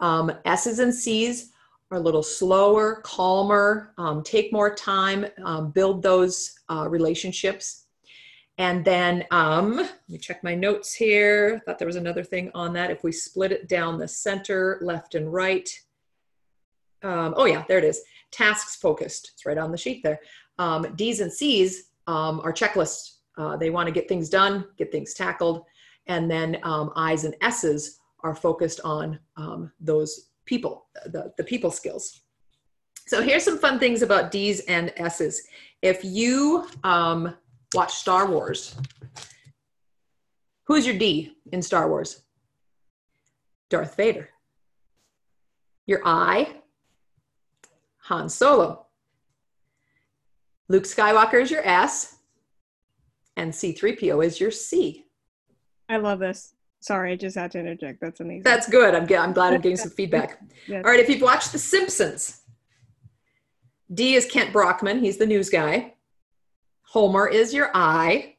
Um, 0.00 0.32
S's 0.44 0.78
and 0.78 0.94
C's 0.94 1.52
are 1.90 1.98
a 1.98 2.00
little 2.00 2.22
slower, 2.22 2.96
calmer, 3.04 3.92
um, 3.98 4.22
take 4.22 4.52
more 4.52 4.74
time, 4.74 5.26
um, 5.44 5.70
build 5.70 6.02
those 6.02 6.58
uh, 6.68 6.88
relationships. 6.88 7.86
And 8.58 8.84
then, 8.84 9.24
um, 9.30 9.76
let 9.76 10.08
me 10.08 10.18
check 10.18 10.44
my 10.44 10.54
notes 10.54 10.92
here. 10.92 11.56
I 11.56 11.64
thought 11.64 11.78
there 11.78 11.86
was 11.86 11.96
another 11.96 12.22
thing 12.22 12.50
on 12.54 12.72
that. 12.74 12.90
If 12.90 13.02
we 13.02 13.12
split 13.12 13.52
it 13.52 13.68
down 13.68 13.98
the 13.98 14.08
center, 14.08 14.78
left 14.82 15.14
and 15.14 15.32
right, 15.32 15.68
um, 17.02 17.34
oh 17.36 17.44
yeah, 17.44 17.64
there 17.68 17.78
it 17.78 17.84
is. 17.84 18.00
Tasks 18.30 18.76
focused. 18.76 19.32
It's 19.34 19.46
right 19.46 19.58
on 19.58 19.70
the 19.70 19.78
sheet 19.78 20.02
there. 20.02 20.20
Um, 20.58 20.94
D's 20.96 21.20
and 21.20 21.32
C's 21.32 21.90
um, 22.06 22.40
are 22.40 22.52
checklists. 22.52 23.16
Uh, 23.38 23.56
they 23.56 23.70
want 23.70 23.86
to 23.86 23.92
get 23.92 24.08
things 24.08 24.28
done, 24.28 24.66
get 24.76 24.92
things 24.92 25.14
tackled. 25.14 25.64
And 26.06 26.30
then 26.30 26.58
um, 26.62 26.92
I's 26.96 27.24
and 27.24 27.34
S's 27.40 28.00
are 28.20 28.34
focused 28.34 28.80
on 28.84 29.18
um, 29.36 29.72
those 29.80 30.30
people, 30.44 30.86
the, 31.06 31.32
the 31.36 31.44
people 31.44 31.70
skills. 31.70 32.20
So 33.06 33.22
here's 33.22 33.44
some 33.44 33.58
fun 33.58 33.78
things 33.78 34.02
about 34.02 34.30
D's 34.30 34.60
and 34.60 34.92
S's. 34.96 35.46
If 35.82 36.04
you 36.04 36.68
um, 36.84 37.34
watch 37.74 37.92
Star 37.94 38.30
Wars, 38.30 38.76
who's 40.64 40.86
your 40.86 40.96
D 40.96 41.36
in 41.52 41.62
Star 41.62 41.88
Wars? 41.88 42.22
Darth 43.70 43.96
Vader. 43.96 44.28
Your 45.86 46.00
I 46.04 46.61
Han 48.04 48.28
Solo. 48.28 48.86
Luke 50.68 50.84
Skywalker 50.84 51.40
is 51.40 51.50
your 51.50 51.66
S, 51.66 52.16
and 53.36 53.52
C3PO 53.52 54.24
is 54.24 54.40
your 54.40 54.50
C. 54.50 55.06
I 55.88 55.96
love 55.96 56.18
this. 56.18 56.54
Sorry, 56.80 57.12
I 57.12 57.16
just 57.16 57.36
had 57.36 57.52
to 57.52 57.60
interject. 57.60 58.00
That's 58.00 58.20
amazing. 58.20 58.42
That's 58.42 58.68
good. 58.68 58.94
I'm, 58.94 59.02
I'm 59.02 59.32
glad 59.32 59.54
I'm 59.54 59.60
getting 59.60 59.76
some 59.76 59.90
feedback. 59.96 60.40
Yes. 60.66 60.84
All 60.84 60.90
right, 60.90 61.00
if 61.00 61.08
you've 61.08 61.22
watched 61.22 61.52
The 61.52 61.58
Simpsons, 61.58 62.40
D 63.92 64.14
is 64.14 64.26
Kent 64.26 64.52
Brockman. 64.52 65.00
He's 65.00 65.18
the 65.18 65.26
news 65.26 65.50
guy. 65.50 65.94
Homer 66.82 67.28
is 67.28 67.54
your 67.54 67.70
I. 67.74 68.36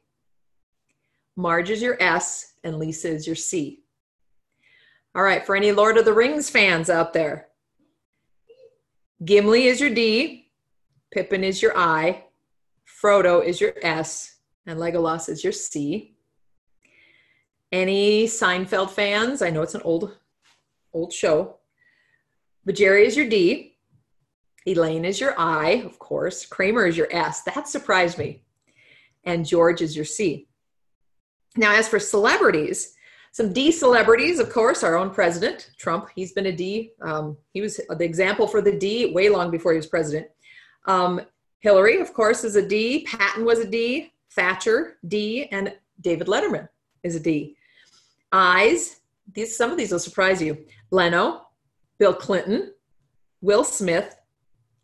Marge 1.36 1.70
is 1.70 1.80
your 1.80 1.96
S. 2.02 2.54
And 2.64 2.78
Lisa 2.78 3.08
is 3.08 3.26
your 3.26 3.36
C. 3.36 3.82
All 5.14 5.22
right, 5.22 5.44
for 5.44 5.54
any 5.54 5.70
Lord 5.70 5.96
of 5.96 6.04
the 6.04 6.12
Rings 6.12 6.50
fans 6.50 6.90
out 6.90 7.12
there, 7.12 7.48
Gimli 9.24 9.66
is 9.66 9.80
your 9.80 9.90
D. 9.90 10.50
Pippin 11.12 11.44
is 11.44 11.62
your 11.62 11.76
I. 11.76 12.24
Frodo 13.02 13.44
is 13.44 13.60
your 13.60 13.72
S. 13.82 14.36
And 14.66 14.78
Legolas 14.78 15.28
is 15.28 15.42
your 15.42 15.52
C. 15.52 16.14
Any 17.72 18.26
Seinfeld 18.26 18.90
fans? 18.90 19.40
I 19.40 19.50
know 19.50 19.62
it's 19.62 19.74
an 19.74 19.82
old, 19.82 20.16
old 20.92 21.12
show. 21.12 21.56
But 22.64 22.74
Jerry 22.74 23.06
is 23.06 23.16
your 23.16 23.28
D. 23.28 23.76
Elaine 24.66 25.04
is 25.04 25.20
your 25.20 25.38
I, 25.38 25.82
of 25.84 25.98
course. 25.98 26.46
Kramer 26.46 26.86
is 26.86 26.96
your 26.96 27.08
S. 27.10 27.42
That 27.42 27.68
surprised 27.68 28.18
me. 28.18 28.42
And 29.24 29.46
George 29.46 29.80
is 29.80 29.94
your 29.94 30.04
C. 30.04 30.48
Now, 31.56 31.74
as 31.74 31.88
for 31.88 31.98
celebrities, 31.98 32.94
some 33.34 33.52
D 33.52 33.72
celebrities, 33.72 34.38
of 34.38 34.48
course, 34.48 34.84
our 34.84 34.94
own 34.94 35.10
president, 35.10 35.70
Trump, 35.76 36.08
he's 36.14 36.30
been 36.30 36.46
a 36.46 36.52
D. 36.52 36.92
Um, 37.02 37.36
he 37.52 37.60
was 37.60 37.80
the 37.98 38.04
example 38.04 38.46
for 38.46 38.62
the 38.62 38.78
D 38.78 39.12
way 39.12 39.28
long 39.28 39.50
before 39.50 39.72
he 39.72 39.76
was 39.76 39.88
president. 39.88 40.28
Um, 40.86 41.20
Hillary, 41.58 42.00
of 42.00 42.14
course, 42.14 42.44
is 42.44 42.54
a 42.54 42.64
D. 42.64 43.04
Patton 43.10 43.44
was 43.44 43.58
a 43.58 43.68
D. 43.68 44.12
Thatcher, 44.30 44.98
D. 45.08 45.48
And 45.50 45.74
David 46.00 46.28
Letterman 46.28 46.68
is 47.02 47.16
a 47.16 47.20
D. 47.20 47.56
I's, 48.30 49.00
these, 49.32 49.56
some 49.56 49.72
of 49.72 49.76
these 49.78 49.90
will 49.90 49.98
surprise 49.98 50.40
you. 50.40 50.64
Leno, 50.92 51.48
Bill 51.98 52.14
Clinton, 52.14 52.72
Will 53.40 53.64
Smith, 53.64 54.14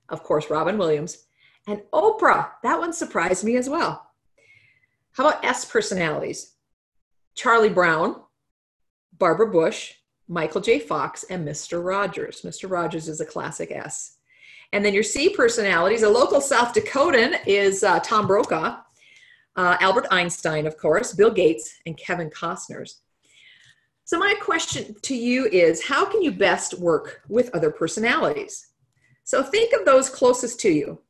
of 0.08 0.24
course, 0.24 0.50
Robin 0.50 0.76
Williams, 0.76 1.26
and 1.68 1.82
Oprah. 1.92 2.48
That 2.64 2.80
one 2.80 2.92
surprised 2.92 3.44
me 3.44 3.56
as 3.56 3.68
well. 3.68 4.10
How 5.12 5.28
about 5.28 5.44
S 5.44 5.64
personalities? 5.64 6.56
Charlie 7.36 7.68
Brown, 7.68 8.16
Barbara 9.18 9.50
Bush, 9.50 9.94
Michael 10.28 10.60
J. 10.60 10.78
Fox, 10.78 11.24
and 11.24 11.46
Mr. 11.46 11.84
Rogers. 11.84 12.42
Mr. 12.42 12.70
Rogers 12.70 13.08
is 13.08 13.20
a 13.20 13.26
classic 13.26 13.70
S. 13.70 14.18
And 14.72 14.84
then 14.84 14.94
your 14.94 15.02
C 15.02 15.30
personalities, 15.30 16.02
a 16.02 16.08
local 16.08 16.40
South 16.40 16.72
Dakotan 16.72 17.38
is 17.46 17.82
uh, 17.82 17.98
Tom 18.00 18.26
Brokaw, 18.26 18.80
uh, 19.56 19.76
Albert 19.80 20.06
Einstein, 20.10 20.66
of 20.66 20.76
course, 20.76 21.12
Bill 21.12 21.32
Gates, 21.32 21.80
and 21.86 21.96
Kevin 21.96 22.30
Costner's. 22.30 23.00
So, 24.04 24.18
my 24.18 24.34
question 24.40 24.94
to 25.02 25.14
you 25.14 25.46
is 25.46 25.84
how 25.84 26.04
can 26.04 26.22
you 26.22 26.32
best 26.32 26.78
work 26.78 27.22
with 27.28 27.54
other 27.54 27.70
personalities? 27.70 28.68
So, 29.24 29.42
think 29.42 29.72
of 29.72 29.84
those 29.84 30.08
closest 30.08 30.60
to 30.60 30.70
you 30.70 31.00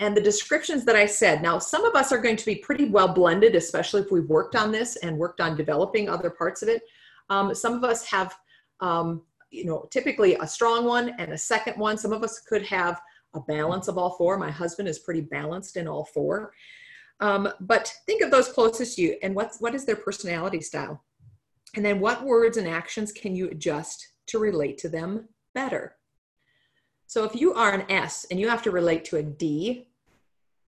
and 0.00 0.16
the 0.16 0.20
descriptions 0.20 0.84
that 0.86 0.96
I 0.96 1.06
said. 1.06 1.42
Now, 1.42 1.58
some 1.58 1.84
of 1.84 1.94
us 1.94 2.10
are 2.10 2.18
going 2.18 2.36
to 2.36 2.46
be 2.46 2.56
pretty 2.56 2.86
well 2.86 3.12
blended, 3.12 3.54
especially 3.54 4.00
if 4.00 4.10
we've 4.10 4.28
worked 4.28 4.56
on 4.56 4.72
this 4.72 4.96
and 4.96 5.18
worked 5.18 5.40
on 5.40 5.56
developing 5.56 6.08
other 6.08 6.30
parts 6.30 6.62
of 6.62 6.68
it. 6.68 6.82
Um, 7.30 7.54
some 7.54 7.74
of 7.74 7.84
us 7.84 8.04
have, 8.06 8.36
um, 8.80 9.22
you 9.50 9.64
know, 9.64 9.88
typically 9.90 10.34
a 10.34 10.46
strong 10.46 10.84
one 10.84 11.14
and 11.18 11.32
a 11.32 11.38
second 11.38 11.78
one. 11.78 11.96
Some 11.96 12.12
of 12.12 12.22
us 12.22 12.40
could 12.40 12.64
have 12.66 13.00
a 13.34 13.40
balance 13.40 13.88
of 13.88 13.96
all 13.96 14.10
four. 14.10 14.36
My 14.36 14.50
husband 14.50 14.88
is 14.88 14.98
pretty 14.98 15.22
balanced 15.22 15.76
in 15.76 15.88
all 15.88 16.04
four. 16.04 16.52
Um, 17.20 17.48
but 17.60 17.92
think 18.06 18.22
of 18.22 18.30
those 18.30 18.48
closest 18.48 18.96
to 18.96 19.02
you 19.02 19.16
and 19.22 19.34
what's, 19.34 19.60
what 19.60 19.74
is 19.74 19.84
their 19.84 19.96
personality 19.96 20.60
style? 20.60 21.04
And 21.76 21.84
then 21.84 22.00
what 22.00 22.24
words 22.24 22.56
and 22.56 22.66
actions 22.66 23.12
can 23.12 23.36
you 23.36 23.48
adjust 23.48 24.14
to 24.26 24.38
relate 24.38 24.78
to 24.78 24.88
them 24.88 25.28
better? 25.54 25.96
So 27.06 27.24
if 27.24 27.34
you 27.34 27.54
are 27.54 27.72
an 27.72 27.90
S 27.90 28.26
and 28.30 28.40
you 28.40 28.48
have 28.48 28.62
to 28.62 28.70
relate 28.70 29.04
to 29.06 29.16
a 29.16 29.22
D, 29.22 29.88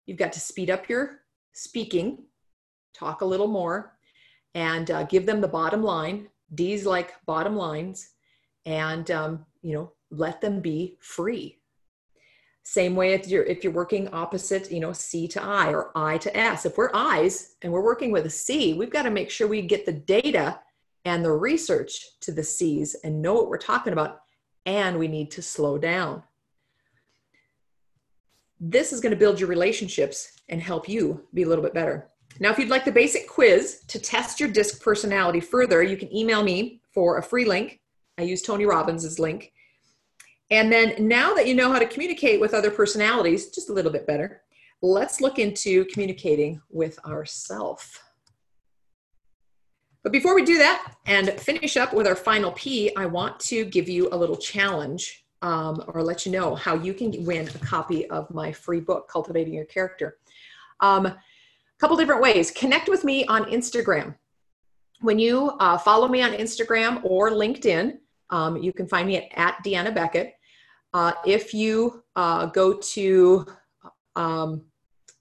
you've 0.05 0.17
got 0.17 0.33
to 0.33 0.39
speed 0.39 0.69
up 0.69 0.89
your 0.89 1.21
speaking, 1.53 2.23
talk 2.93 3.21
a 3.21 3.25
little 3.25 3.47
more, 3.47 3.97
and 4.55 4.89
uh, 4.89 5.03
give 5.03 5.25
them 5.25 5.41
the 5.41 5.47
bottom 5.47 5.83
line. 5.83 6.27
D's 6.53 6.85
like 6.85 7.13
bottom 7.25 7.55
lines, 7.55 8.09
and 8.65 9.09
um, 9.11 9.45
you 9.61 9.73
know 9.73 9.91
let 10.11 10.41
them 10.41 10.59
be 10.61 10.97
free. 10.99 11.59
Same 12.63 12.95
way 12.95 13.13
if 13.13 13.27
you're 13.27 13.43
if 13.43 13.63
you're 13.63 13.73
working 13.73 14.09
opposite, 14.09 14.71
you 14.71 14.79
know, 14.79 14.93
C 14.93 15.27
to 15.29 15.43
I 15.43 15.73
or 15.73 15.91
I 15.95 16.17
to 16.19 16.37
S. 16.37 16.65
If 16.65 16.77
we're 16.77 16.91
I's 16.93 17.55
and 17.61 17.71
we're 17.71 17.83
working 17.83 18.11
with 18.11 18.25
a 18.25 18.29
C, 18.29 18.73
we've 18.73 18.91
got 18.91 19.03
to 19.03 19.09
make 19.09 19.31
sure 19.31 19.47
we 19.47 19.61
get 19.61 19.85
the 19.85 19.91
data 19.91 20.59
and 21.05 21.25
the 21.25 21.31
research 21.31 22.19
to 22.21 22.31
the 22.31 22.43
C's 22.43 22.95
and 23.03 23.21
know 23.21 23.33
what 23.33 23.47
we're 23.47 23.57
talking 23.57 23.93
about, 23.93 24.21
and 24.65 24.99
we 24.99 25.07
need 25.07 25.31
to 25.31 25.41
slow 25.41 25.77
down. 25.77 26.21
This 28.59 28.91
is 28.91 28.99
going 28.99 29.13
to 29.13 29.19
build 29.19 29.39
your 29.39 29.49
relationships 29.49 30.33
and 30.49 30.61
help 30.61 30.89
you 30.89 31.25
be 31.33 31.43
a 31.43 31.47
little 31.47 31.63
bit 31.63 31.73
better. 31.73 32.09
Now, 32.39 32.51
if 32.51 32.57
you'd 32.57 32.69
like 32.69 32.85
the 32.85 32.91
basic 32.91 33.27
quiz 33.27 33.81
to 33.87 33.99
test 33.99 34.39
your 34.39 34.49
disc 34.49 34.81
personality 34.81 35.41
further, 35.41 35.83
you 35.83 35.97
can 35.97 36.13
email 36.15 36.41
me 36.41 36.81
for 36.93 37.17
a 37.17 37.23
free 37.23 37.45
link. 37.45 37.81
I 38.17 38.23
use 38.23 38.41
Tony 38.41 38.65
Robbins' 38.65 39.19
link. 39.19 39.51
And 40.49 40.71
then 40.71 40.95
now 40.99 41.33
that 41.33 41.47
you 41.47 41.53
know 41.53 41.71
how 41.71 41.79
to 41.79 41.85
communicate 41.85 42.39
with 42.39 42.53
other 42.53 42.71
personalities 42.71 43.49
just 43.49 43.69
a 43.69 43.73
little 43.73 43.91
bit 43.91 44.07
better, 44.07 44.41
let's 44.81 45.21
look 45.21 45.37
into 45.37 45.85
communicating 45.85 46.61
with 46.69 46.97
ourself. 47.05 48.01
But 50.01 50.13
before 50.13 50.33
we 50.33 50.45
do 50.45 50.57
that 50.57 50.95
and 51.05 51.29
finish 51.31 51.75
up 51.75 51.93
with 51.93 52.07
our 52.07 52.15
final 52.15 52.53
P, 52.53 52.95
I 52.95 53.05
want 53.05 53.39
to 53.41 53.65
give 53.65 53.89
you 53.89 54.07
a 54.13 54.17
little 54.17 54.37
challenge 54.37 55.25
um, 55.41 55.83
or 55.87 56.01
let 56.01 56.25
you 56.25 56.31
know 56.31 56.55
how 56.55 56.75
you 56.75 56.93
can 56.93 57.25
win 57.25 57.49
a 57.49 57.57
copy 57.59 58.09
of 58.09 58.33
my 58.33 58.51
free 58.53 58.79
book, 58.79 59.09
Cultivating 59.09 59.53
Your 59.53 59.65
Character. 59.65 60.17
Um, 60.79 61.13
couple 61.79 61.95
different 61.97 62.21
ways. 62.21 62.51
Connect 62.51 62.89
with 62.89 63.03
me 63.03 63.25
on 63.25 63.45
Instagram. 63.45 64.15
When 65.01 65.17
you 65.17 65.51
uh, 65.59 65.77
follow 65.77 66.07
me 66.07 66.21
on 66.21 66.31
Instagram 66.33 67.03
or 67.03 67.31
LinkedIn, 67.31 67.99
um, 68.29 68.57
you 68.57 68.73
can 68.73 68.87
find 68.87 69.07
me 69.07 69.17
at, 69.17 69.27
at 69.35 69.63
Deanna 69.65 69.93
Beckett. 69.93 70.33
Uh, 70.93 71.13
if 71.25 71.53
you 71.53 72.03
uh, 72.15 72.47
go 72.47 72.73
to 72.73 73.45
um, 74.15 74.65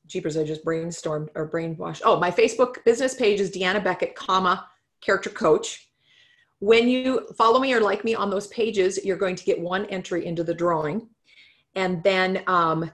jeepers, 0.07 0.37
I 0.37 0.45
just 0.45 0.65
brainstormed 0.65 1.29
or 1.35 1.49
brainwashed. 1.49 2.03
Oh, 2.05 2.19
my 2.19 2.31
Facebook 2.31 2.85
business 2.85 3.15
page 3.15 3.41
is 3.41 3.51
Deanna 3.51 3.83
Beckett, 3.83 4.17
comma, 4.17 4.69
character 5.01 5.31
coach. 5.31 5.91
When 6.59 6.89
you 6.89 7.29
follow 7.37 7.61
me 7.61 7.73
or 7.73 7.81
like 7.81 8.03
me 8.05 8.17
on 8.17 8.31
those 8.31 8.49
pages, 8.49 9.05
you're 9.05 9.17
going 9.17 9.37
to 9.37 9.45
get 9.45 9.61
one 9.61 9.87
entry 9.87 10.27
into 10.27 10.43
the 10.43 10.55
drawing. 10.55 11.09
And 11.77 12.03
then 12.03 12.43
um, 12.49 12.91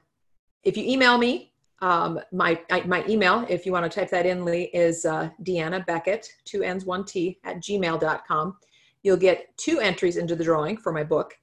if 0.64 0.76
you 0.76 0.84
email 0.84 1.16
me, 1.16 1.53
um, 1.84 2.18
my, 2.32 2.58
my 2.86 3.04
email, 3.06 3.44
if 3.50 3.66
you 3.66 3.72
want 3.72 3.84
to 3.84 4.00
type 4.00 4.08
that 4.08 4.24
in, 4.24 4.42
Lee, 4.42 4.70
is 4.72 5.04
uh, 5.04 5.28
Deanna 5.42 5.84
Beckett, 5.84 6.26
two 6.46 6.62
N's, 6.62 6.86
one 6.86 7.04
T, 7.04 7.38
at 7.44 7.56
gmail.com. 7.56 8.56
You'll 9.02 9.18
get 9.18 9.54
two 9.58 9.80
entries 9.80 10.16
into 10.16 10.34
the 10.34 10.44
drawing 10.44 10.78
for 10.78 10.92
my 10.92 11.04
book. 11.04 11.36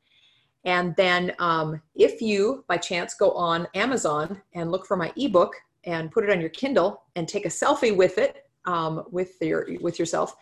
And 0.65 0.95
then 0.95 1.33
um, 1.37 1.79
if 1.93 2.23
you, 2.23 2.65
by 2.67 2.77
chance, 2.77 3.13
go 3.13 3.29
on 3.33 3.67
Amazon 3.75 4.41
and 4.55 4.71
look 4.71 4.87
for 4.87 4.97
my 4.97 5.13
ebook 5.15 5.53
and 5.83 6.11
put 6.11 6.23
it 6.23 6.31
on 6.31 6.41
your 6.41 6.49
Kindle 6.49 7.03
and 7.15 7.27
take 7.27 7.45
a 7.45 7.49
selfie 7.49 7.95
with 7.95 8.17
it, 8.17 8.47
um, 8.65 9.03
with 9.11 9.35
your 9.41 9.67
with 9.79 9.99
yourself, 9.99 10.35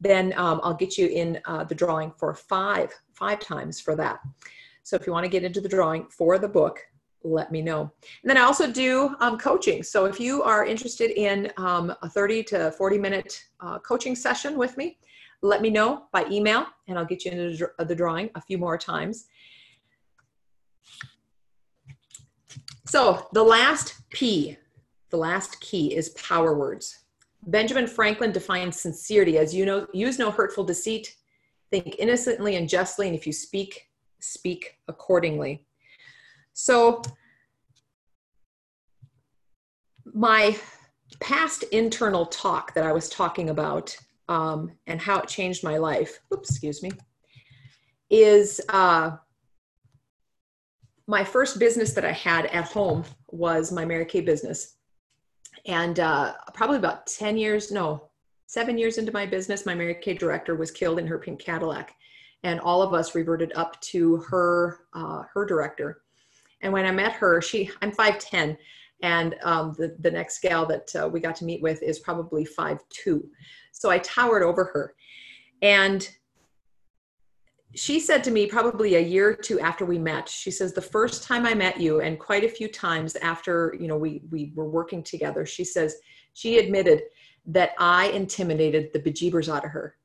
then 0.00 0.34
um, 0.36 0.60
I'll 0.62 0.74
get 0.74 0.98
you 0.98 1.08
in 1.08 1.40
uh, 1.46 1.64
the 1.64 1.74
drawing 1.74 2.12
for 2.18 2.34
five 2.34 2.92
five 3.14 3.40
times 3.40 3.80
for 3.80 3.96
that. 3.96 4.20
So 4.82 4.96
if 4.96 5.06
you 5.06 5.12
want 5.14 5.24
to 5.24 5.30
get 5.30 5.44
into 5.44 5.62
the 5.62 5.68
drawing 5.68 6.06
for 6.08 6.38
the 6.38 6.48
book, 6.48 6.80
let 7.26 7.50
me 7.50 7.60
know. 7.60 7.90
And 8.22 8.30
then 8.30 8.36
I 8.36 8.42
also 8.42 8.70
do 8.70 9.14
um, 9.20 9.38
coaching. 9.38 9.82
So 9.82 10.06
if 10.06 10.20
you 10.20 10.42
are 10.42 10.64
interested 10.64 11.10
in 11.10 11.52
um, 11.56 11.92
a 12.02 12.08
30 12.08 12.42
to 12.44 12.70
40 12.72 12.98
minute 12.98 13.44
uh, 13.60 13.78
coaching 13.80 14.14
session 14.14 14.56
with 14.56 14.76
me, 14.76 14.98
let 15.42 15.60
me 15.60 15.70
know 15.70 16.04
by 16.12 16.24
email 16.30 16.66
and 16.88 16.98
I'll 16.98 17.04
get 17.04 17.24
you 17.24 17.32
into 17.32 17.68
the 17.78 17.94
drawing 17.94 18.30
a 18.34 18.40
few 18.40 18.58
more 18.58 18.78
times. 18.78 19.26
So 22.86 23.26
the 23.32 23.42
last 23.42 23.94
P, 24.10 24.56
the 25.10 25.16
last 25.16 25.60
key 25.60 25.94
is 25.94 26.10
power 26.10 26.56
words. 26.56 27.00
Benjamin 27.48 27.86
Franklin 27.86 28.32
defines 28.32 28.80
sincerity 28.80 29.38
as 29.38 29.54
you 29.54 29.66
know, 29.66 29.86
use 29.92 30.18
no 30.18 30.30
hurtful 30.30 30.64
deceit, 30.64 31.16
think 31.70 31.96
innocently 31.98 32.56
and 32.56 32.68
justly, 32.68 33.06
and 33.06 33.16
if 33.16 33.26
you 33.26 33.32
speak, 33.32 33.88
speak 34.20 34.78
accordingly. 34.88 35.65
So 36.58 37.02
my 40.06 40.56
past 41.20 41.64
internal 41.64 42.24
talk 42.24 42.72
that 42.72 42.86
I 42.86 42.92
was 42.92 43.10
talking 43.10 43.50
about 43.50 43.94
um, 44.30 44.72
and 44.86 44.98
how 44.98 45.18
it 45.18 45.28
changed 45.28 45.62
my 45.62 45.76
life, 45.76 46.18
oops, 46.32 46.48
excuse 46.48 46.82
me, 46.82 46.92
is 48.08 48.58
uh, 48.70 49.18
my 51.06 51.22
first 51.22 51.58
business 51.58 51.92
that 51.92 52.06
I 52.06 52.12
had 52.12 52.46
at 52.46 52.64
home 52.64 53.04
was 53.28 53.70
my 53.70 53.84
Mary 53.84 54.06
Kay 54.06 54.22
business. 54.22 54.76
And 55.66 56.00
uh, 56.00 56.32
probably 56.54 56.78
about 56.78 57.06
10 57.06 57.36
years, 57.36 57.70
no, 57.70 58.08
seven 58.46 58.78
years 58.78 58.96
into 58.96 59.12
my 59.12 59.26
business, 59.26 59.66
my 59.66 59.74
Mary 59.74 59.96
Kay 60.00 60.14
director 60.14 60.54
was 60.54 60.70
killed 60.70 60.98
in 60.98 61.06
her 61.06 61.18
pink 61.18 61.38
Cadillac. 61.38 61.94
And 62.44 62.60
all 62.60 62.80
of 62.80 62.94
us 62.94 63.14
reverted 63.14 63.52
up 63.56 63.78
to 63.82 64.16
her, 64.28 64.86
uh, 64.94 65.24
her 65.34 65.44
director. 65.44 66.00
And 66.62 66.72
when 66.72 66.86
I 66.86 66.90
met 66.90 67.12
her, 67.12 67.40
she 67.40 67.70
I'm 67.82 67.92
5'10 67.92 68.56
and 69.02 69.34
um, 69.42 69.74
the, 69.76 69.94
the 70.00 70.10
next 70.10 70.40
gal 70.40 70.66
that 70.66 70.94
uh, 70.96 71.08
we 71.08 71.20
got 71.20 71.36
to 71.36 71.44
meet 71.44 71.62
with 71.62 71.82
is 71.82 71.98
probably 71.98 72.46
5'2. 72.46 73.22
So 73.72 73.90
I 73.90 73.98
towered 73.98 74.42
over 74.42 74.64
her. 74.64 74.94
And 75.60 76.08
she 77.74 78.00
said 78.00 78.24
to 78.24 78.30
me 78.30 78.46
probably 78.46 78.94
a 78.94 79.00
year 79.00 79.30
or 79.30 79.34
two 79.34 79.60
after 79.60 79.84
we 79.84 79.98
met 79.98 80.28
she 80.28 80.50
says 80.50 80.72
the 80.72 80.80
first 80.80 81.22
time 81.22 81.44
i 81.44 81.52
met 81.52 81.78
you 81.78 82.00
and 82.00 82.18
quite 82.18 82.42
a 82.42 82.48
few 82.48 82.68
times 82.68 83.16
after 83.16 83.76
you 83.78 83.86
know 83.86 83.96
we 83.96 84.22
we 84.30 84.50
were 84.54 84.68
working 84.68 85.02
together 85.02 85.44
she 85.44 85.62
says 85.62 85.96
she 86.32 86.58
admitted 86.58 87.02
that 87.44 87.72
i 87.78 88.06
intimidated 88.08 88.90
the 88.92 88.98
bejeebers 88.98 89.52
out 89.52 89.64
of 89.64 89.70
her 89.70 89.96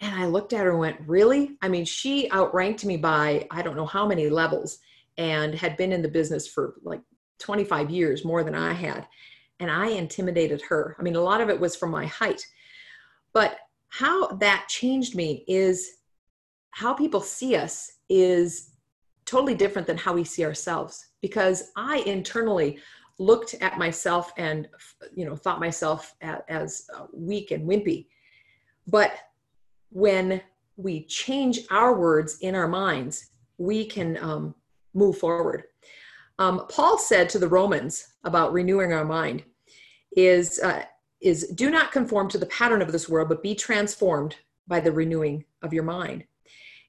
and 0.00 0.14
i 0.14 0.24
looked 0.24 0.52
at 0.52 0.64
her 0.64 0.70
and 0.70 0.78
went 0.78 1.00
really 1.06 1.56
i 1.62 1.68
mean 1.68 1.84
she 1.84 2.30
outranked 2.30 2.84
me 2.84 2.96
by 2.96 3.44
i 3.50 3.60
don't 3.60 3.76
know 3.76 3.86
how 3.86 4.06
many 4.06 4.28
levels 4.28 4.78
and 5.18 5.54
had 5.54 5.76
been 5.76 5.92
in 5.92 6.00
the 6.00 6.08
business 6.08 6.46
for 6.46 6.74
like 6.82 7.02
25 7.40 7.90
years 7.90 8.24
more 8.24 8.42
than 8.42 8.54
i 8.54 8.72
had 8.72 9.06
and 9.60 9.70
i 9.70 9.88
intimidated 9.88 10.62
her. 10.62 10.96
I 10.98 11.02
mean 11.02 11.16
a 11.16 11.20
lot 11.20 11.40
of 11.40 11.50
it 11.50 11.58
was 11.58 11.76
from 11.76 11.90
my 11.90 12.06
height. 12.06 12.46
But 13.32 13.58
how 13.88 14.28
that 14.36 14.66
changed 14.68 15.14
me 15.14 15.44
is 15.48 15.98
how 16.70 16.94
people 16.94 17.20
see 17.20 17.56
us 17.56 17.90
is 18.08 18.70
totally 19.24 19.54
different 19.54 19.86
than 19.86 19.96
how 19.96 20.14
we 20.14 20.24
see 20.24 20.44
ourselves 20.44 21.08
because 21.20 21.70
i 21.76 21.98
internally 22.06 22.78
looked 23.18 23.54
at 23.60 23.78
myself 23.78 24.32
and 24.38 24.68
you 25.14 25.24
know 25.24 25.34
thought 25.34 25.60
myself 25.60 26.14
as 26.48 26.86
uh, 26.96 27.06
weak 27.12 27.50
and 27.50 27.68
wimpy. 27.68 28.06
But 28.86 29.12
when 29.90 30.40
we 30.76 31.04
change 31.06 31.60
our 31.70 31.98
words 31.98 32.38
in 32.40 32.54
our 32.54 32.68
minds 32.68 33.30
we 33.58 33.84
can 33.84 34.16
um, 34.18 34.54
move 34.98 35.18
forward 35.18 35.64
um, 36.38 36.66
paul 36.68 36.98
said 36.98 37.28
to 37.28 37.38
the 37.38 37.48
romans 37.48 38.14
about 38.24 38.52
renewing 38.52 38.92
our 38.92 39.04
mind 39.04 39.42
is 40.16 40.58
uh, 40.60 40.82
is 41.20 41.48
do 41.48 41.70
not 41.70 41.92
conform 41.92 42.28
to 42.28 42.38
the 42.38 42.46
pattern 42.46 42.82
of 42.82 42.92
this 42.92 43.08
world 43.08 43.28
but 43.28 43.42
be 43.42 43.54
transformed 43.54 44.36
by 44.66 44.80
the 44.80 44.92
renewing 44.92 45.44
of 45.62 45.72
your 45.72 45.84
mind 45.84 46.24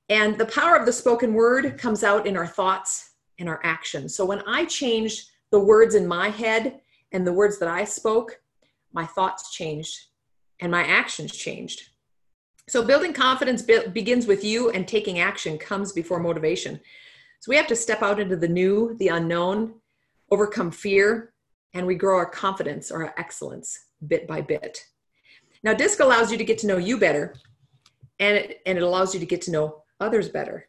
and 0.10 0.38
the 0.38 0.46
power 0.48 0.76
of 0.76 0.88
the 0.88 0.94
spoken 0.94 1.34
word 1.34 1.78
comes 1.78 2.04
out 2.04 2.26
in 2.26 2.36
our 2.36 2.48
thoughts 2.48 3.12
and 3.38 3.48
our 3.48 3.60
actions. 3.64 4.16
So 4.16 4.26
when 4.26 4.42
I 4.48 4.66
changed 4.66 5.30
the 5.52 5.60
words 5.60 5.96
in 5.96 6.08
my 6.08 6.30
head 6.30 6.82
and 7.12 7.26
the 7.26 7.34
words 7.34 7.60
that 7.60 7.70
I 7.70 7.84
spoke, 7.86 8.42
my 8.92 9.06
thoughts 9.06 9.54
changed 9.54 9.96
and 10.60 10.72
my 10.72 10.84
actions 10.84 11.32
changed. 11.32 11.90
So 12.68 12.84
building 12.84 13.14
confidence 13.14 13.62
be- 13.62 13.88
begins 13.94 14.28
with 14.28 14.44
you, 14.44 14.70
and 14.70 14.88
taking 14.88 15.20
action 15.20 15.58
comes 15.58 15.92
before 15.92 16.20
motivation. 16.20 16.80
So 17.40 17.50
we 17.50 17.56
have 17.56 17.68
to 17.68 17.76
step 17.76 18.02
out 18.02 18.20
into 18.20 18.36
the 18.36 18.48
new, 18.48 18.96
the 19.00 19.08
unknown, 19.10 19.76
overcome 20.30 20.72
fear, 20.72 21.34
and 21.74 21.88
we 21.88 21.96
grow 21.96 22.18
our 22.18 22.30
confidence 22.30 22.92
or 22.92 23.06
our 23.06 23.14
excellence 23.18 23.78
bit 24.08 24.28
by 24.28 24.42
bit. 24.42 24.84
Now, 25.64 25.74
DISC 25.74 26.00
allows 26.00 26.32
you 26.32 26.38
to 26.38 26.44
get 26.44 26.58
to 26.60 26.68
know 26.68 26.78
you 26.78 26.98
better, 26.98 27.36
and 28.20 28.38
it, 28.38 28.62
and 28.66 28.78
it 28.78 28.84
allows 28.84 29.14
you 29.14 29.20
to 29.20 29.26
get 29.26 29.42
to 29.44 29.52
know 29.52 29.84
others 30.00 30.30
better. 30.30 30.68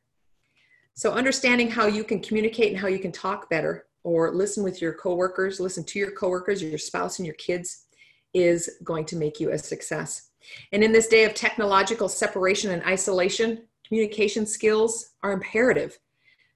So 0.95 1.13
understanding 1.13 1.71
how 1.71 1.87
you 1.87 2.05
can 2.05 2.21
communicate 2.21 2.71
and 2.71 2.79
how 2.79 2.89
you 2.89 2.99
can 2.99 3.13
talk 3.13 3.49
better 3.51 3.87
or 4.03 4.35
listen 4.35 4.63
with 4.63 4.81
your 4.81 4.93
coworkers, 4.93 5.61
listen 5.61 5.85
to 5.85 5.99
your 5.99 6.13
coworkers, 6.13 6.63
your 6.63 6.79
spouse 6.79 7.19
and 7.19 7.27
your 7.27 7.35
kids 7.37 7.87
is 8.33 8.79
going 8.85 9.05
to 9.07 9.17
make 9.17 9.41
you 9.41 9.51
a 9.51 9.59
success. 9.59 10.31
And 10.73 10.83
in 10.85 10.93
this 10.93 11.09
day 11.09 11.25
of 11.25 11.35
technological 11.35 12.09
separation 12.09 12.71
and 12.71 12.83
isolation, 12.85 13.63
communication 13.87 14.47
skills 14.47 15.11
are 15.23 15.33
imperative 15.33 15.99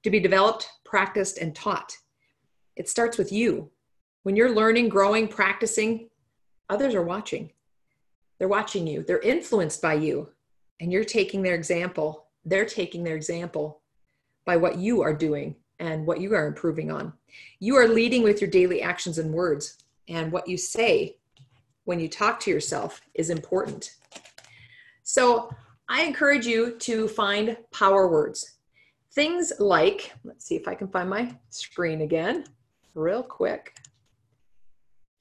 to 0.04 0.10
be 0.10 0.20
developed, 0.20 0.68
practiced, 0.84 1.38
and 1.38 1.54
taught. 1.54 1.96
It 2.76 2.88
starts 2.88 3.18
with 3.18 3.32
you. 3.32 3.70
When 4.22 4.36
you're 4.36 4.54
learning, 4.54 4.88
growing, 4.88 5.26
practicing, 5.26 6.08
others 6.70 6.94
are 6.94 7.02
watching. 7.02 7.50
They're 8.38 8.48
watching 8.48 8.86
you, 8.86 9.02
they're 9.02 9.20
influenced 9.20 9.82
by 9.82 9.94
you, 9.94 10.28
and 10.80 10.92
you're 10.92 11.04
taking 11.04 11.42
their 11.42 11.54
example 11.54 12.24
they're 12.44 12.66
taking 12.66 13.02
their 13.04 13.16
example 13.16 13.80
by 14.44 14.56
what 14.56 14.78
you 14.78 15.02
are 15.02 15.14
doing 15.14 15.56
and 15.78 16.06
what 16.06 16.20
you 16.20 16.34
are 16.34 16.46
improving 16.46 16.90
on. 16.90 17.12
You 17.58 17.76
are 17.76 17.88
leading 17.88 18.22
with 18.22 18.40
your 18.40 18.50
daily 18.50 18.82
actions 18.82 19.18
and 19.18 19.32
words, 19.32 19.78
and 20.08 20.30
what 20.30 20.46
you 20.46 20.56
say 20.56 21.16
when 21.84 21.98
you 21.98 22.08
talk 22.08 22.38
to 22.40 22.50
yourself 22.50 23.00
is 23.14 23.30
important. 23.30 23.96
So, 25.02 25.50
I 25.86 26.04
encourage 26.04 26.46
you 26.46 26.76
to 26.78 27.08
find 27.08 27.58
power 27.70 28.08
words. 28.08 28.53
Things 29.14 29.52
like, 29.58 30.12
let's 30.24 30.44
see 30.44 30.56
if 30.56 30.66
I 30.66 30.74
can 30.74 30.88
find 30.88 31.08
my 31.08 31.36
screen 31.50 32.00
again 32.00 32.44
real 32.94 33.22
quick. 33.22 33.76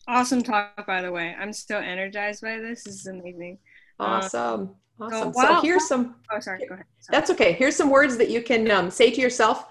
Awesome 0.08 0.42
talk, 0.42 0.86
by 0.86 1.02
the 1.02 1.12
way. 1.12 1.36
I'm 1.40 1.54
so 1.54 1.78
energized 1.78 2.42
by 2.42 2.58
this. 2.58 2.84
This 2.84 2.96
is 2.96 3.08
amazing. 3.08 3.60
Awesome. 4.00 4.76
Awesome. 5.00 5.28
Oh, 5.28 5.32
wow. 5.36 5.56
So 5.56 5.62
here's 5.62 5.88
some. 5.88 6.16
Oh, 6.32 6.40
sorry. 6.40 6.66
Go 6.68 6.74
ahead. 6.74 6.86
Sorry. 7.00 7.18
That's 7.18 7.30
okay. 7.32 7.54
Here's 7.54 7.76
some 7.76 7.90
words 7.90 8.18
that 8.18 8.30
you 8.30 8.42
can 8.42 8.70
um, 8.72 8.90
say 8.92 9.12
to 9.12 9.22
yourself. 9.22 9.68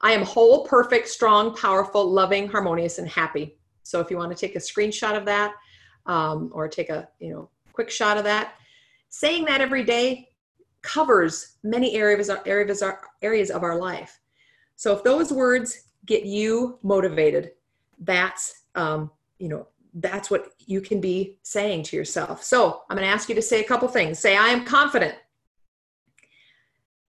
I 0.00 0.12
am 0.12 0.22
whole, 0.22 0.64
perfect, 0.64 1.08
strong, 1.08 1.54
powerful, 1.54 2.08
loving, 2.08 2.48
harmonious, 2.48 2.98
and 2.98 3.08
happy. 3.08 3.58
So 3.82 4.00
if 4.00 4.10
you 4.10 4.16
want 4.16 4.30
to 4.30 4.38
take 4.38 4.56
a 4.56 4.60
screenshot 4.60 5.16
of 5.16 5.24
that, 5.26 5.54
um, 6.06 6.50
or 6.54 6.68
take 6.68 6.90
a 6.90 7.08
you 7.18 7.32
know 7.32 7.50
quick 7.72 7.90
shot 7.90 8.16
of 8.16 8.24
that, 8.24 8.54
saying 9.08 9.44
that 9.46 9.60
every 9.60 9.84
day 9.84 10.28
covers 10.82 11.56
many 11.62 11.94
areas 11.94 12.30
areas 12.46 12.82
areas 13.22 13.50
of 13.50 13.62
our 13.62 13.78
life. 13.78 14.20
So 14.76 14.94
if 14.94 15.02
those 15.02 15.32
words 15.32 15.90
get 16.06 16.24
you 16.24 16.78
motivated, 16.82 17.52
that's 18.00 18.64
um, 18.74 19.10
you 19.38 19.48
know 19.48 19.66
that's 19.94 20.30
what 20.30 20.52
you 20.66 20.80
can 20.80 21.00
be 21.00 21.38
saying 21.42 21.82
to 21.82 21.96
yourself. 21.96 22.42
So 22.42 22.82
I'm 22.88 22.96
going 22.96 23.08
to 23.08 23.12
ask 23.12 23.28
you 23.28 23.34
to 23.34 23.42
say 23.42 23.60
a 23.60 23.64
couple 23.64 23.88
things. 23.88 24.18
Say, 24.18 24.36
I 24.36 24.48
am 24.48 24.64
confident. 24.64 25.14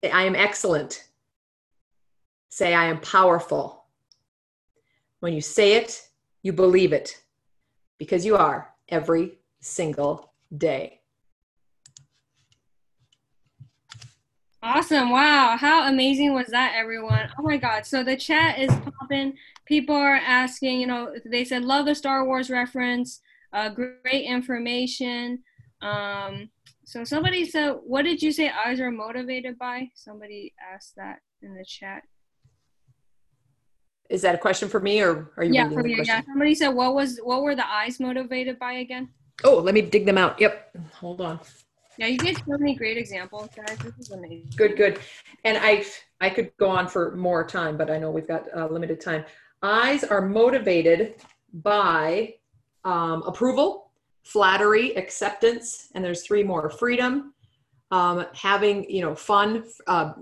Say, 0.04 0.12
I 0.12 0.24
am 0.24 0.36
excellent. 0.36 1.10
Say, 2.50 2.74
I 2.74 2.86
am 2.86 3.00
powerful. 3.02 3.86
When 5.20 5.34
you 5.34 5.42
say 5.42 5.74
it, 5.74 6.10
you 6.42 6.54
believe 6.54 6.94
it 6.94 7.22
because 7.98 8.26
you 8.26 8.38
are 8.38 8.74
every 8.88 9.34
single 9.60 10.34
day. 10.58 10.99
Awesome. 14.62 15.10
Wow. 15.10 15.56
How 15.58 15.88
amazing 15.88 16.34
was 16.34 16.48
that, 16.48 16.74
everyone? 16.76 17.30
Oh 17.40 17.44
my 17.44 17.56
God. 17.56 17.86
So 17.86 18.04
the 18.04 18.18
chat 18.18 18.60
is 18.60 18.70
popping. 19.00 19.38
People 19.66 19.96
are 19.96 20.16
asking, 20.16 20.82
you 20.82 20.88
know, 20.88 21.16
they 21.26 21.46
said, 21.46 21.64
love 21.64 21.86
the 21.86 21.96
Star 21.96 22.26
Wars 22.26 22.50
reference, 22.50 23.22
uh, 23.54 23.70
great 23.70 24.26
information. 24.26 25.40
Um, 25.82 26.50
so 26.84 27.06
somebody 27.06 27.46
said, 27.46 27.76
what 27.86 28.04
did 28.04 28.22
you 28.22 28.34
say 28.34 28.50
I's 28.50 28.82
are 28.82 28.92
motivated 28.92 29.58
by? 29.58 29.90
Somebody 29.96 30.54
asked 30.74 30.96
that 30.98 31.20
in 31.42 31.56
the 31.56 31.64
chat. 31.64 32.04
Is 34.10 34.24
that 34.24 34.36
a 34.36 34.40
question 34.40 34.68
for 34.68 34.82
me 34.82 35.02
or 35.02 35.32
are 35.38 35.44
you 35.44 35.54
yeah, 35.54 35.70
for 35.70 35.84
me, 35.84 36.02
Yeah, 36.04 36.22
somebody 36.26 36.56
said, 36.56 36.70
what 36.70 36.96
was, 36.96 37.20
what 37.20 37.44
were 37.44 37.56
the 37.56 37.66
I's 37.66 38.00
motivated 38.00 38.60
by 38.60 38.74
again? 38.74 39.10
Oh, 39.46 39.60
let 39.60 39.74
me 39.74 39.82
dig 39.82 40.06
them 40.06 40.18
out. 40.18 40.42
Yep. 40.42 40.76
Hold 40.96 41.22
on. 41.22 41.40
Yeah, 42.00 42.08
you 42.08 42.18
gave 42.18 42.38
so 42.38 42.58
many 42.58 42.76
great 42.76 42.98
examples, 42.98 43.50
guys. 43.54 43.78
This 43.80 43.94
is 44.00 44.12
amazing. 44.12 44.50
Good, 44.56 44.78
good. 44.78 45.00
And 45.44 45.58
I, 45.58 45.86
I 46.22 46.30
could 46.30 46.56
go 46.56 46.70
on 46.70 46.88
for 46.88 47.14
more 47.18 47.46
time, 47.46 47.76
but 47.76 47.92
I 47.92 47.98
know 47.98 48.10
we've 48.10 48.28
got 48.28 48.46
uh, 48.56 48.68
limited 48.68 49.02
time. 49.02 49.26
I's 49.62 50.06
are 50.06 50.22
motivated 50.22 51.16
by 51.52 52.36
um, 52.86 53.24
approval, 53.24 53.92
flattery, 54.24 54.96
acceptance, 54.96 55.90
and 55.94 56.02
there's 56.02 56.24
three 56.24 56.42
more: 56.42 56.70
freedom, 56.70 57.34
um, 57.92 58.26
having 58.34 58.90
you 58.90 59.02
know 59.02 59.14
fun, 59.14 59.66
uh, 59.88 60.14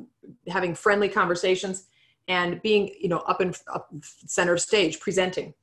having 0.47 0.73
friendly 0.73 1.09
conversations, 1.09 1.83
and 2.27 2.59
being 2.63 2.89
you 2.99 3.09
know 3.09 3.19
up 3.19 3.39
in 3.39 3.53
up 3.71 3.87
center 4.01 4.57
stage, 4.57 4.99
presenting. 4.99 5.53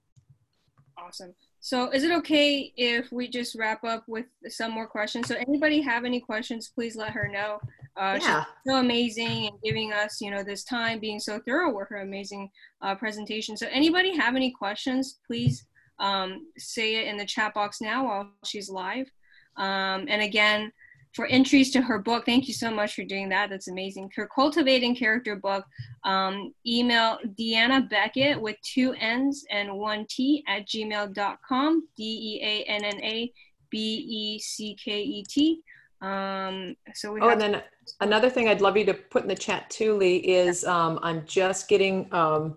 Awesome. 0.96 1.34
So 1.64 1.88
is 1.92 2.04
it 2.04 2.12
okay 2.12 2.74
if 2.76 3.10
we 3.10 3.26
just 3.26 3.56
wrap 3.58 3.84
up 3.84 4.04
with 4.06 4.26
some 4.48 4.70
more 4.70 4.86
questions? 4.86 5.28
So 5.28 5.36
anybody 5.48 5.80
have 5.80 6.04
any 6.04 6.20
questions, 6.20 6.70
please 6.74 6.94
let 6.94 7.12
her 7.12 7.26
know. 7.26 7.58
Uh, 7.96 8.18
yeah. 8.20 8.44
She's 8.44 8.72
so 8.74 8.80
amazing 8.80 9.46
and 9.46 9.56
giving 9.64 9.90
us, 9.90 10.20
you 10.20 10.30
know, 10.30 10.42
this 10.42 10.62
time, 10.62 11.00
being 11.00 11.18
so 11.18 11.40
thorough 11.46 11.74
with 11.74 11.88
her 11.88 12.02
amazing 12.02 12.50
uh, 12.82 12.94
presentation. 12.96 13.56
So 13.56 13.66
anybody 13.72 14.14
have 14.14 14.36
any 14.36 14.50
questions, 14.50 15.20
please 15.26 15.66
um, 16.00 16.48
say 16.58 16.96
it 16.96 17.08
in 17.08 17.16
the 17.16 17.24
chat 17.24 17.54
box 17.54 17.80
now 17.80 18.04
while 18.04 18.30
she's 18.44 18.68
live. 18.68 19.10
Um, 19.56 20.04
and 20.06 20.20
again, 20.20 20.70
for 21.14 21.26
entries 21.26 21.70
to 21.70 21.80
her 21.80 21.98
book. 21.98 22.26
Thank 22.26 22.48
you 22.48 22.54
so 22.54 22.70
much 22.70 22.94
for 22.94 23.04
doing 23.04 23.28
that. 23.28 23.48
That's 23.48 23.68
amazing. 23.68 24.10
Her 24.16 24.28
Cultivating 24.34 24.96
Character 24.96 25.36
book. 25.36 25.64
Um, 26.04 26.52
email 26.66 27.18
Deanna 27.38 27.88
Becket 27.88 28.40
with 28.40 28.56
two 28.62 28.92
N's 28.94 29.44
and 29.50 29.72
one 29.78 30.06
T 30.10 30.42
at 30.48 30.66
gmail.com. 30.68 31.88
D 31.96 32.02
E 32.02 32.40
A 32.42 32.64
N 32.64 32.84
N 32.84 33.00
A 33.02 33.32
B 33.70 33.78
E 33.78 34.38
C 34.40 34.76
K 34.82 35.00
E 35.02 35.24
T. 35.24 35.62
Um, 36.00 36.76
so 36.94 37.12
we. 37.12 37.20
Oh, 37.20 37.30
and 37.30 37.40
then 37.40 37.62
another 38.00 38.28
thing 38.28 38.48
I'd 38.48 38.60
love 38.60 38.76
you 38.76 38.84
to 38.84 38.94
put 38.94 39.22
in 39.22 39.28
the 39.28 39.34
chat 39.34 39.70
too, 39.70 39.96
Lee, 39.96 40.16
is 40.16 40.64
um, 40.64 40.98
I'm 41.02 41.24
just 41.26 41.68
getting 41.68 42.12
um, 42.12 42.56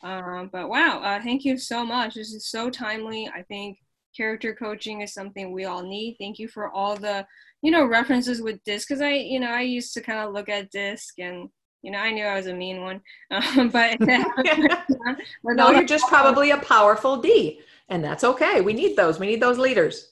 Um, 0.03 0.49
but 0.53 0.69
wow, 0.69 1.01
uh, 1.03 1.21
thank 1.23 1.45
you 1.45 1.59
so 1.59 1.85
much. 1.85 2.15
This 2.15 2.33
is 2.33 2.49
so 2.49 2.71
timely. 2.71 3.29
I 3.33 3.43
think 3.43 3.79
character 4.17 4.55
coaching 4.55 5.01
is 5.01 5.15
something 5.15 5.53
we 5.53 5.65
all 5.65 5.83
need. 5.83 6.17
Thank 6.19 6.39
you 6.39 6.49
for 6.49 6.71
all 6.71 6.97
the 6.97 7.27
you 7.63 7.71
know 7.71 7.85
references 7.85 8.43
with 8.43 8.63
disc 8.65 8.89
because 8.89 9.01
I 9.01 9.13
you 9.13 9.41
know 9.41 9.51
I 9.51 9.63
used 9.63 9.95
to 9.95 10.01
kind 10.01 10.21
of 10.21 10.33
look 10.33 10.49
at 10.49 10.71
disc 10.71 11.19
and 11.19 11.49
you 11.89 11.93
know 11.93 12.01
I 12.01 12.11
knew 12.11 12.25
I 12.25 12.35
was 12.35 12.49
a 12.49 12.53
mean 12.53 12.83
one, 12.83 13.01
um, 13.31 13.71
but 13.71 13.99
no, 15.43 15.71
you're 15.71 15.85
just 15.85 16.07
probably 16.07 16.51
a 16.51 16.59
powerful 16.59 17.17
D, 17.17 17.63
and 17.89 18.05
that's 18.05 18.25
okay. 18.25 18.61
We 18.61 18.75
need 18.75 18.95
those. 18.95 19.19
We 19.19 19.27
need 19.27 19.41
those 19.41 19.57
leaders. 19.57 20.11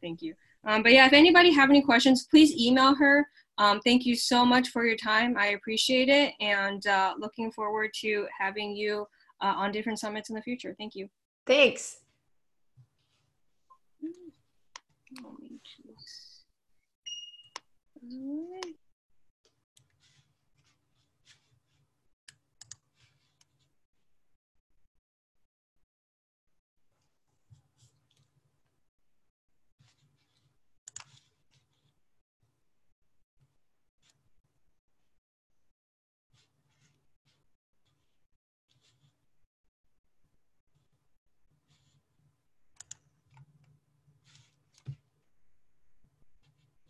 Thank 0.00 0.22
you. 0.22 0.34
Um, 0.64 0.82
but 0.82 0.92
yeah, 0.92 1.06
if 1.06 1.12
anybody 1.12 1.52
have 1.52 1.70
any 1.70 1.82
questions, 1.82 2.26
please 2.28 2.52
email 2.60 2.96
her. 2.96 3.28
Um, 3.58 3.80
thank 3.84 4.04
you 4.04 4.16
so 4.16 4.44
much 4.44 4.70
for 4.70 4.84
your 4.84 4.96
time. 4.96 5.36
I 5.38 5.48
appreciate 5.50 6.08
it, 6.08 6.34
and 6.40 6.84
uh, 6.88 7.14
looking 7.16 7.52
forward 7.52 7.92
to 8.00 8.26
having 8.36 8.74
you 8.74 9.06
uh, 9.40 9.54
on 9.56 9.70
different 9.70 10.00
summits 10.00 10.30
in 10.30 10.34
the 10.34 10.42
future. 10.42 10.74
Thank 10.76 10.96
you. 10.96 11.08
Thanks. 11.46 11.98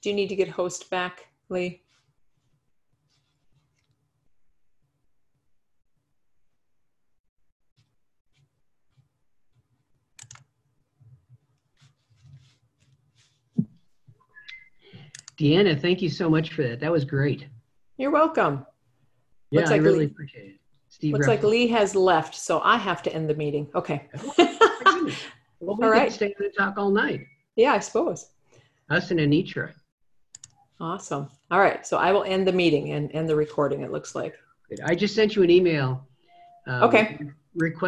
Do 0.05 0.11
you 0.11 0.17
need 0.17 0.29
to 0.29 0.37
get 0.37 0.49
host 0.51 0.91
back, 0.91 1.29
Lee? 1.49 1.81
Deanna, 15.39 15.81
thank 15.81 16.01
you 16.03 16.09
so 16.11 16.29
much 16.31 16.53
for 16.53 16.63
that. 16.63 16.81
That 16.81 16.93
was 16.93 17.05
great. 17.05 17.47
You're 17.97 18.11
welcome. 18.11 18.67
Yeah, 19.51 19.61
Looks 19.61 19.71
I 19.71 19.75
like 19.75 19.83
really 19.83 19.99
Lee- 20.01 20.05
appreciate 20.07 20.47
it. 20.51 20.61
Steve 20.89 21.13
Looks 21.15 21.27
like 21.27 21.43
Lee 21.43 21.67
has 21.69 21.97
left, 21.97 22.35
so 22.37 22.61
I 22.61 22.77
have 22.77 23.03
to 23.03 23.13
end 23.13 23.29
the 23.29 23.35
meeting. 23.35 23.69
Okay. 23.75 24.07
Oh, 24.17 24.35
well, 25.61 25.77
we 25.77 25.85
All 25.87 25.93
could 25.93 26.13
stay 26.13 26.35
and 26.39 26.53
talk 26.57 26.75
all 26.79 26.91
night. 26.91 27.27
yeah, 27.57 27.73
I 27.73 27.79
suppose. 27.81 28.31
Us 28.91 29.11
and 29.11 29.19
Anitra. 29.19 29.73
Awesome. 30.81 31.29
All 31.51 31.61
right. 31.61 31.87
So 31.87 31.97
I 31.99 32.13
will 32.13 32.25
end 32.25 32.47
the 32.47 32.53
meeting 32.53 32.93
and 32.93 33.11
end 33.13 33.29
the 33.29 33.37
recording, 33.37 33.83
it 33.83 33.93
looks 33.93 34.15
like. 34.15 34.35
I 34.85 34.95
just 34.95 35.15
sent 35.15 35.37
you 35.37 35.43
an 35.43 35.51
email. 35.51 36.07
uh, 36.67 36.87
Okay. 36.87 37.19
Request 37.57 37.83